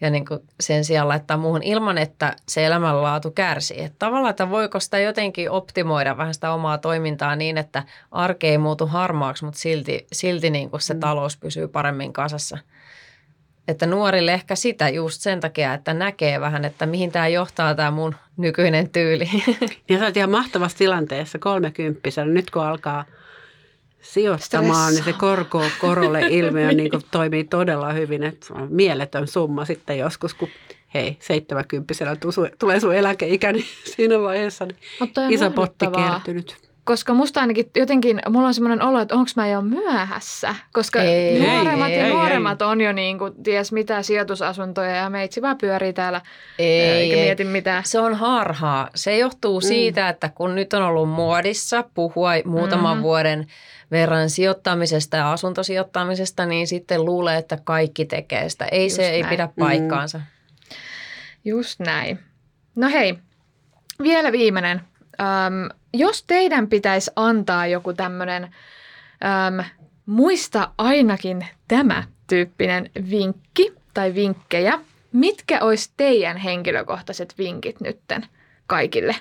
ja 0.02 0.10
niin 0.10 0.26
kuin 0.26 0.40
sen 0.60 0.86
sijaan 0.86 1.08
laittaa 1.08 1.38
muuhun 1.38 1.64
ilman, 1.64 1.98
että 1.98 2.36
se 2.48 2.66
elämänlaatu 2.66 3.32
kärsii. 3.32 3.84
Että 3.84 4.00
tavallaan, 4.00 4.30
että 4.30 4.50
voiko 4.50 4.80
sitä 4.80 5.00
jotenkin 5.00 5.52
optimoida 5.52 6.18
vähän 6.18 6.34
sitä 6.34 6.52
omaa 6.52 6.78
toimintaa 6.78 7.36
niin, 7.36 7.58
että 7.58 7.84
arke 8.12 8.50
ei 8.50 8.58
muutu 8.58 8.88
harmaaksi, 8.88 9.46
mutta 9.46 9.60
silti, 9.60 10.08
silti 10.14 10.50
niin 10.50 10.70
kuin 10.70 10.82
se 10.82 10.94
mm. 10.94 11.00
talous 11.00 11.38
pysyy 11.38 11.68
paremmin 11.68 12.14
kasassa. 12.14 12.58
Että 13.68 13.86
nuorille 13.86 14.34
ehkä 14.34 14.56
sitä 14.56 14.90
just 14.90 15.22
sen 15.22 15.40
takia, 15.40 15.74
että 15.74 15.94
näkee 15.94 16.40
vähän, 16.40 16.66
että 16.66 16.86
mihin 16.86 17.12
tämä 17.12 17.28
johtaa 17.28 17.76
tämä 17.76 17.92
mun 17.92 18.16
nykyinen 18.38 18.90
tyyli. 18.90 19.30
Ja 19.90 19.98
sä 20.00 20.06
oot 20.06 20.18
ihan 20.18 20.32
mahtavassa 20.32 20.78
tilanteessa 20.78 21.40
kolmekymppisenä. 21.40 22.32
Nyt 22.32 22.52
kun 22.52 22.62
alkaa 22.62 23.06
sijoittamaan, 24.02 24.94
niin 24.94 25.04
se 25.04 25.14
korko 25.14 25.64
korolle 25.82 26.22
ilmiö 26.30 26.72
niin 26.74 26.92
toimii 27.12 27.44
todella 27.44 27.94
hyvin. 27.94 28.24
Että 28.24 28.54
on 28.54 28.68
mieletön 28.72 29.28
summa 29.28 29.66
sitten 29.66 29.98
joskus, 29.98 30.34
kun 30.34 30.50
hei, 30.94 31.18
70 31.20 31.94
tulee 32.60 32.80
sun 32.80 32.96
eläkeikä, 32.96 33.52
niin 33.52 33.66
siinä 33.96 34.20
vaiheessa 34.20 34.66
niin 34.66 34.78
iso 35.30 35.52
potti 35.52 35.86
kertynyt. 35.86 36.66
Koska 36.86 37.14
musta 37.14 37.42
ainakin 37.42 37.72
jotenkin, 37.76 38.22
mulla 38.30 38.48
on 38.48 38.54
semmoinen 38.54 38.82
olo, 38.82 39.00
että 39.00 39.16
onko 39.16 39.32
mä 39.36 39.48
jo 39.48 39.62
myöhässä. 39.62 40.56
Koska 40.74 41.02
ei, 41.02 41.40
nuoremmat 41.40 41.90
ei, 41.90 41.98
ja 41.98 42.06
ei, 42.06 42.14
nuoremmat 42.14 42.62
ei. 42.62 42.68
on 42.68 42.82
jo 42.82 42.92
niin 42.92 43.18
kuin, 43.18 43.44
ties 43.44 43.72
mitä 43.72 44.02
sijoitusasuntoja 44.02 44.96
ja 44.96 45.10
meitsi 45.10 45.42
vaan 45.42 45.58
pyörii 45.58 45.94
täällä 45.94 46.22
ei, 46.60 46.82
eikä 46.82 47.16
mieti 47.16 47.44
mitään. 47.44 47.84
Se 47.86 48.00
on 48.00 48.14
harhaa. 48.14 48.90
Se 48.96 49.18
johtuu 49.18 49.60
mm. 49.60 49.68
siitä, 49.68 50.10
että 50.10 50.30
kun 50.30 50.56
nyt 50.56 50.74
on 50.74 50.84
ollut 50.84 51.10
muodissa 51.10 51.84
puhua 51.94 52.32
muutaman 52.46 52.92
mm-hmm. 52.92 53.04
vuoden 53.04 53.48
verran 53.92 54.30
sijoittamisesta 54.30 55.18
ja 55.18 55.32
asuntosijoittamisesta, 55.32 56.46
niin 56.46 56.68
sitten 56.68 57.06
luulee, 57.06 57.38
että 57.38 57.58
kaikki 57.64 58.06
tekee 58.06 58.50
sitä. 58.50 58.66
Ei 58.66 58.86
Just 58.86 58.96
se 58.96 59.02
näin. 59.02 59.14
ei 59.14 59.24
pidä 59.24 59.50
paikkaansa. 59.60 60.18
Mm. 60.18 60.24
Just 61.46 61.80
näin. 61.80 62.20
No 62.76 62.90
hei, 62.90 63.18
vielä 64.04 64.32
viimeinen. 64.32 64.82
Öm, 65.20 65.70
jos 65.94 66.24
teidän 66.24 66.68
pitäisi 66.68 67.12
antaa 67.16 67.68
joku 67.68 67.94
tämmöinen 67.94 68.44
äm, 68.44 69.66
muista 70.06 70.72
ainakin 70.78 71.48
tämä 71.68 72.04
tyyppinen 72.28 72.90
vinkki 73.10 73.74
tai 73.94 74.14
vinkkejä, 74.14 74.80
mitkä 75.12 75.60
olisi 75.62 75.92
teidän 75.98 76.38
henkilökohtaiset 76.38 77.34
vinkit 77.38 77.82
nytten 77.82 78.26
kaikille? 78.68 79.16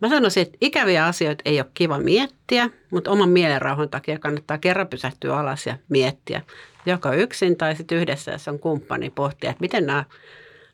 Mä 0.00 0.08
sanoisin, 0.08 0.42
että 0.42 0.58
ikäviä 0.60 1.06
asioita 1.06 1.42
ei 1.44 1.60
ole 1.60 1.70
kiva 1.74 1.98
miettiä, 1.98 2.70
mutta 2.90 3.10
oman 3.10 3.28
mielenrauhan 3.28 3.88
takia 3.88 4.18
kannattaa 4.18 4.58
kerran 4.58 4.88
pysähtyä 4.88 5.38
alas 5.38 5.66
ja 5.66 5.76
miettiä. 5.88 6.42
Joko 6.86 7.12
yksin 7.12 7.56
tai 7.56 7.76
sitten 7.76 7.98
yhdessä, 7.98 8.32
jos 8.32 8.48
on 8.48 8.58
kumppani, 8.58 9.10
pohtia, 9.10 9.50
että 9.50 9.60
miten 9.60 9.86
nämä 9.86 10.04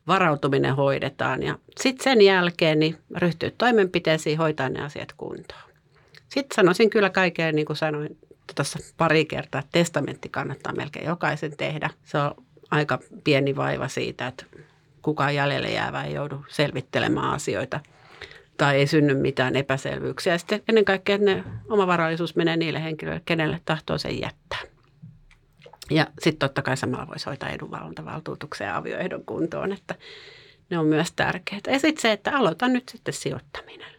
varautuminen 0.07 0.77
hoidetaan. 0.77 1.42
Ja 1.42 1.59
sitten 1.81 2.05
sen 2.05 2.21
jälkeen 2.21 2.79
niin 2.79 2.99
ryhtyy 3.16 3.51
toimenpiteisiin, 3.51 4.38
hoitaa 4.38 4.69
ne 4.69 4.85
asiat 4.85 5.12
kuntoon. 5.12 5.62
Sitten 6.29 6.57
sanoisin 6.57 6.90
kyllä 6.90 7.11
kaikkeen, 7.11 7.55
niin 7.55 7.66
kuin 7.66 7.77
sanoin 7.77 8.19
tuossa 8.55 8.79
pari 8.97 9.25
kertaa, 9.25 9.59
että 9.59 9.73
testamentti 9.73 10.29
kannattaa 10.29 10.73
melkein 10.73 11.07
jokaisen 11.07 11.57
tehdä. 11.57 11.90
Se 12.05 12.19
on 12.19 12.35
aika 12.71 12.99
pieni 13.25 13.57
vaiva 13.57 13.88
siitä, 13.88 14.27
että 14.27 14.45
kukaan 15.03 15.35
jäljelle 15.35 15.69
jäävä 15.69 16.05
ei 16.05 16.14
joudu 16.14 16.45
selvittelemään 16.49 17.31
asioita 17.31 17.81
tai 18.57 18.77
ei 18.77 18.87
synny 18.87 19.14
mitään 19.14 19.57
epäselvyyksiä. 19.57 20.38
Sitten 20.38 20.62
ennen 20.69 20.85
kaikkea, 20.85 21.19
ne 21.19 21.45
omavaraisuus 21.69 22.37
menee 22.37 22.57
niille 22.57 22.83
henkilöille, 22.83 23.23
kenelle 23.25 23.61
tahtoo 23.64 23.99
sen 23.99 24.21
jättää. 24.21 24.76
Ja 25.90 26.07
sitten 26.22 26.49
totta 26.49 26.62
kai 26.62 26.77
samalla 26.77 27.09
voisi 27.09 27.27
hoitaa 27.27 27.51
edunvalvontavaltuutuksen 27.51 28.66
ja 28.66 28.77
avioehdon 28.77 29.25
kuntoon, 29.25 29.72
että 29.72 29.94
ne 30.70 30.79
on 30.79 30.87
myös 30.87 31.12
tärkeitä. 31.12 31.70
Ja 31.70 31.79
sitten 31.79 32.03
se, 32.03 32.12
että 32.12 32.37
aloita 32.37 32.68
nyt 32.68 32.88
sitten 32.88 33.14
sijoittaminen. 33.14 33.96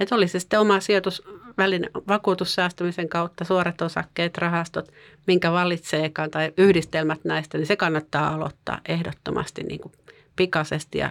Että 0.00 0.14
oli 0.14 0.28
se 0.28 0.40
sitten 0.40 0.60
oma 0.60 0.80
sijoitusväline 0.80 1.90
vakuutussäästämisen 2.08 3.08
kautta, 3.08 3.44
suorat 3.44 3.82
osakkeet, 3.82 4.38
rahastot, 4.38 4.92
minkä 5.26 5.52
valitseekaan 5.52 6.30
tai 6.30 6.52
yhdistelmät 6.56 7.24
näistä, 7.24 7.58
niin 7.58 7.66
se 7.66 7.76
kannattaa 7.76 8.34
aloittaa 8.34 8.80
ehdottomasti 8.88 9.62
niin 9.62 9.80
kuin 9.80 9.92
pikaisesti 10.36 10.98
ja 10.98 11.10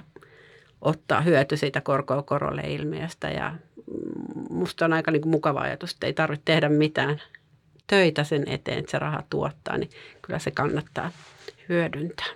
ottaa 0.81 1.21
hyöty 1.21 1.57
siitä 1.57 1.81
korkoa 1.81 2.23
korolle 2.23 2.61
ilmiöstä. 2.61 3.29
Ja 3.29 3.55
musta 4.49 4.85
on 4.85 4.93
aika 4.93 5.11
niin 5.11 5.21
kuin 5.21 5.31
mukava 5.31 5.61
ajatus, 5.61 5.91
että 5.91 6.07
ei 6.07 6.13
tarvitse 6.13 6.45
tehdä 6.45 6.69
mitään 6.69 7.21
töitä 7.87 8.23
sen 8.23 8.43
eteen, 8.47 8.79
että 8.79 8.91
se 8.91 8.99
raha 8.99 9.23
tuottaa, 9.29 9.77
niin 9.77 9.89
kyllä 10.21 10.39
se 10.39 10.51
kannattaa 10.51 11.11
hyödyntää. 11.69 12.27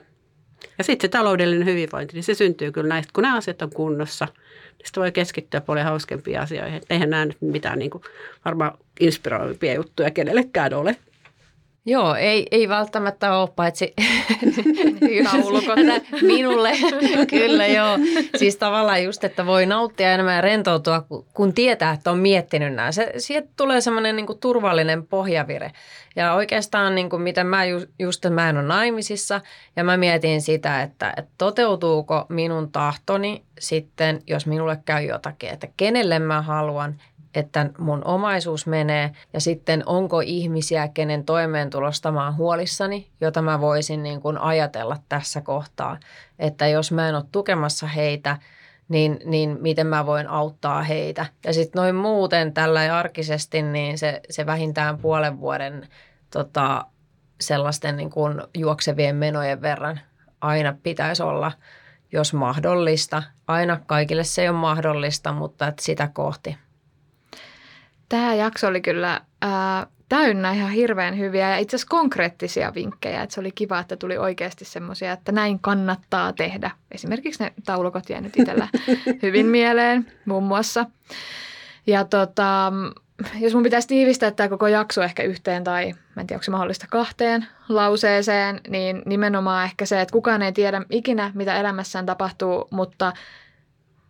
Ja 0.78 0.84
sitten 0.84 1.08
se 1.08 1.12
taloudellinen 1.12 1.68
hyvinvointi, 1.68 2.14
niin 2.14 2.24
se 2.24 2.34
syntyy 2.34 2.72
kyllä 2.72 2.88
näistä, 2.88 3.12
kun 3.14 3.22
nämä 3.22 3.38
asiat 3.38 3.62
on 3.62 3.70
kunnossa, 3.70 4.26
niin 4.26 4.86
sitten 4.86 5.02
voi 5.02 5.12
keskittyä 5.12 5.62
paljon 5.62 5.86
hauskempiin 5.86 6.40
asioihin. 6.40 6.82
Eihän 6.90 7.10
nämä 7.10 7.26
nyt 7.26 7.38
mitään 7.42 7.80
niin 7.80 7.92
kuin, 7.92 8.04
varmaan 8.46 8.78
inspiroivimpia 9.00 9.74
juttuja 9.74 10.12
kenellekään 10.12 10.74
ole. 10.74 10.96
Joo, 11.86 12.16
ei, 12.16 12.48
ei 12.52 12.70
välttämättä 12.70 13.38
ole, 13.38 13.50
paitsi 13.56 13.94
taulukot 15.32 15.80
minulle. 16.22 16.72
Kyllä 17.30 17.68
joo. 17.68 17.98
Siis 18.36 18.58
tavallaan 18.58 19.04
just, 19.04 19.24
että 19.24 19.46
voi 19.46 19.66
nauttia 19.66 20.14
enemmän 20.14 20.36
ja 20.36 20.42
rentoutua, 20.42 21.06
kun 21.34 21.54
tietää, 21.54 21.92
että 21.92 22.12
on 22.12 22.20
miettinyt 22.20 22.74
nämä. 22.74 22.92
Se, 22.92 23.14
sieltä 23.18 23.50
tulee 23.58 23.82
semmoinen 23.82 24.16
niin 24.16 24.40
turvallinen 24.40 25.08
pohjavire. 25.08 25.72
Ja 26.16 26.34
oikeastaan 26.34 26.96
niin 26.96 27.10
kuin, 27.10 27.22
miten 27.22 27.48
mä 27.48 27.66
just, 27.66 27.88
just, 28.00 28.26
mä 28.30 28.50
en 28.50 28.58
ole 28.58 28.66
naimisissa 28.66 29.42
ja 29.76 29.84
mä 29.84 29.98
mietin 29.98 30.42
sitä, 30.42 30.82
että, 30.82 31.14
että 31.18 31.32
toteutuuko 31.38 32.26
minun 32.30 32.72
tahtoni 32.72 33.44
sitten, 33.60 34.22
jos 34.28 34.46
minulle 34.46 34.80
käy 34.86 35.04
jotakin, 35.04 35.50
että 35.50 35.68
kenelle 35.78 36.20
mä 36.20 36.42
haluan 36.42 36.96
että 37.36 37.70
mun 37.78 38.06
omaisuus 38.06 38.68
menee 38.68 39.12
ja 39.34 39.42
sitten 39.42 39.84
onko 39.86 40.20
ihmisiä, 40.20 40.88
kenen 40.88 41.26
toimeentulosta 41.26 42.12
mä 42.12 42.26
oon 42.26 42.38
huolissani, 42.38 43.10
jota 43.22 43.42
mä 43.42 43.62
voisin 43.62 44.04
niin 44.04 44.22
kuin 44.22 44.38
ajatella 44.38 44.98
tässä 45.10 45.42
kohtaa. 45.42 45.98
Että 46.40 46.68
jos 46.68 46.92
mä 46.92 47.10
en 47.10 47.16
ole 47.16 47.24
tukemassa 47.32 47.88
heitä, 47.88 48.38
niin, 48.90 49.20
niin 49.26 49.58
miten 49.62 49.88
mä 49.88 50.06
voin 50.06 50.28
auttaa 50.28 50.84
heitä. 50.84 51.26
Ja 51.46 51.54
sitten 51.54 51.80
noin 51.80 51.96
muuten 51.96 52.54
tällä 52.54 52.98
arkisesti, 52.98 53.62
niin 53.62 53.98
se, 53.98 54.22
se 54.30 54.46
vähintään 54.46 54.98
puolen 54.98 55.40
vuoden 55.40 55.88
tota, 56.32 56.86
sellaisten 57.42 57.98
niin 57.98 58.10
kuin 58.10 58.42
juoksevien 58.58 59.16
menojen 59.16 59.62
verran 59.62 60.00
aina 60.42 60.76
pitäisi 60.84 61.24
olla, 61.24 61.52
jos 62.12 62.34
mahdollista. 62.34 63.24
Aina 63.48 63.80
kaikille 63.86 64.24
se 64.24 64.42
ei 64.42 64.50
ole 64.50 64.58
mahdollista, 64.58 65.34
mutta 65.34 65.68
että 65.68 65.84
sitä 65.84 66.10
kohti– 66.14 66.58
Tämä 68.10 68.34
jakso 68.34 68.68
oli 68.68 68.82
kyllä 68.82 69.22
ää, 69.42 69.88
täynnä 70.10 70.52
ihan 70.52 70.72
hirveän 70.72 71.18
hyviä 71.18 71.50
ja 71.50 71.58
itse 71.58 71.76
asiassa 71.76 71.90
konkreettisia 71.90 72.74
vinkkejä. 72.76 73.24
Että 73.24 73.34
se 73.34 73.40
oli 73.40 73.52
kiva, 73.52 73.80
että 73.80 73.96
tuli 73.96 74.18
oikeasti 74.18 74.66
semmoisia, 74.66 75.12
että 75.12 75.32
näin 75.32 75.60
kannattaa 75.60 76.34
tehdä. 76.34 76.72
Esimerkiksi 76.92 77.44
ne 77.44 77.54
taulukot 77.66 78.10
jäi 78.10 78.22
nyt 78.22 78.38
itsellä 78.38 78.68
hyvin 79.24 79.46
mieleen 79.46 80.12
muun 80.26 80.44
muassa. 80.44 80.86
Ja 81.88 82.06
tota, 82.06 82.74
jos 83.40 83.54
mun 83.54 83.64
pitäisi 83.64 83.88
tiivistää 83.88 84.32
tämä 84.32 84.50
koko 84.50 84.68
jakso 84.68 85.02
ehkä 85.02 85.24
yhteen 85.24 85.64
tai 85.64 85.94
mä 86.16 86.22
en 86.22 86.28
tiedä, 86.28 86.38
onko 86.38 86.44
se 86.44 86.52
mahdollista 86.52 86.88
kahteen 86.90 87.48
lauseeseen, 87.70 88.62
niin 88.70 89.02
nimenomaan 89.06 89.66
ehkä 89.66 89.86
se, 89.86 90.02
että 90.02 90.14
kukaan 90.14 90.42
ei 90.42 90.52
tiedä 90.52 90.82
ikinä, 90.90 91.32
mitä 91.36 91.56
elämässään 91.56 92.06
tapahtuu, 92.06 92.68
mutta 92.72 93.14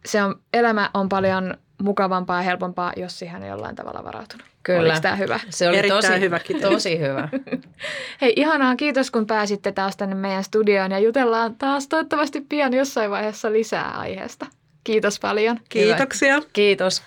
se 0.05 0.23
on, 0.23 0.35
elämä 0.53 0.89
on 0.93 1.09
paljon 1.09 1.57
mukavampaa 1.81 2.37
ja 2.37 2.43
helpompaa, 2.43 2.93
jos 2.97 3.19
siihen 3.19 3.43
ei 3.43 3.49
jollain 3.49 3.75
tavalla 3.75 4.03
varautunut. 4.03 4.45
Kyllä. 4.63 4.79
Oliko 4.79 4.99
tämä 5.01 5.15
hyvä? 5.15 5.39
Se 5.49 5.69
oli 5.69 5.77
Erittäin 5.77 6.03
tosi, 6.03 6.19
hyvä, 6.19 6.39
tosi 6.61 6.99
hyvä. 6.99 7.29
Hei, 8.21 8.33
ihanaa. 8.35 8.75
Kiitos, 8.75 9.11
kun 9.11 9.27
pääsitte 9.27 9.71
taas 9.71 9.97
tänne 9.97 10.15
meidän 10.15 10.43
studioon 10.43 10.91
ja 10.91 10.99
jutellaan 10.99 11.55
taas 11.55 11.87
toivottavasti 11.87 12.41
pian 12.41 12.73
jossain 12.73 13.11
vaiheessa 13.11 13.51
lisää 13.51 13.91
aiheesta. 13.91 14.45
Kiitos 14.83 15.19
paljon. 15.19 15.59
Kiitoksia. 15.69 16.35
Hyvä. 16.35 16.47
Kiitos. 16.53 17.03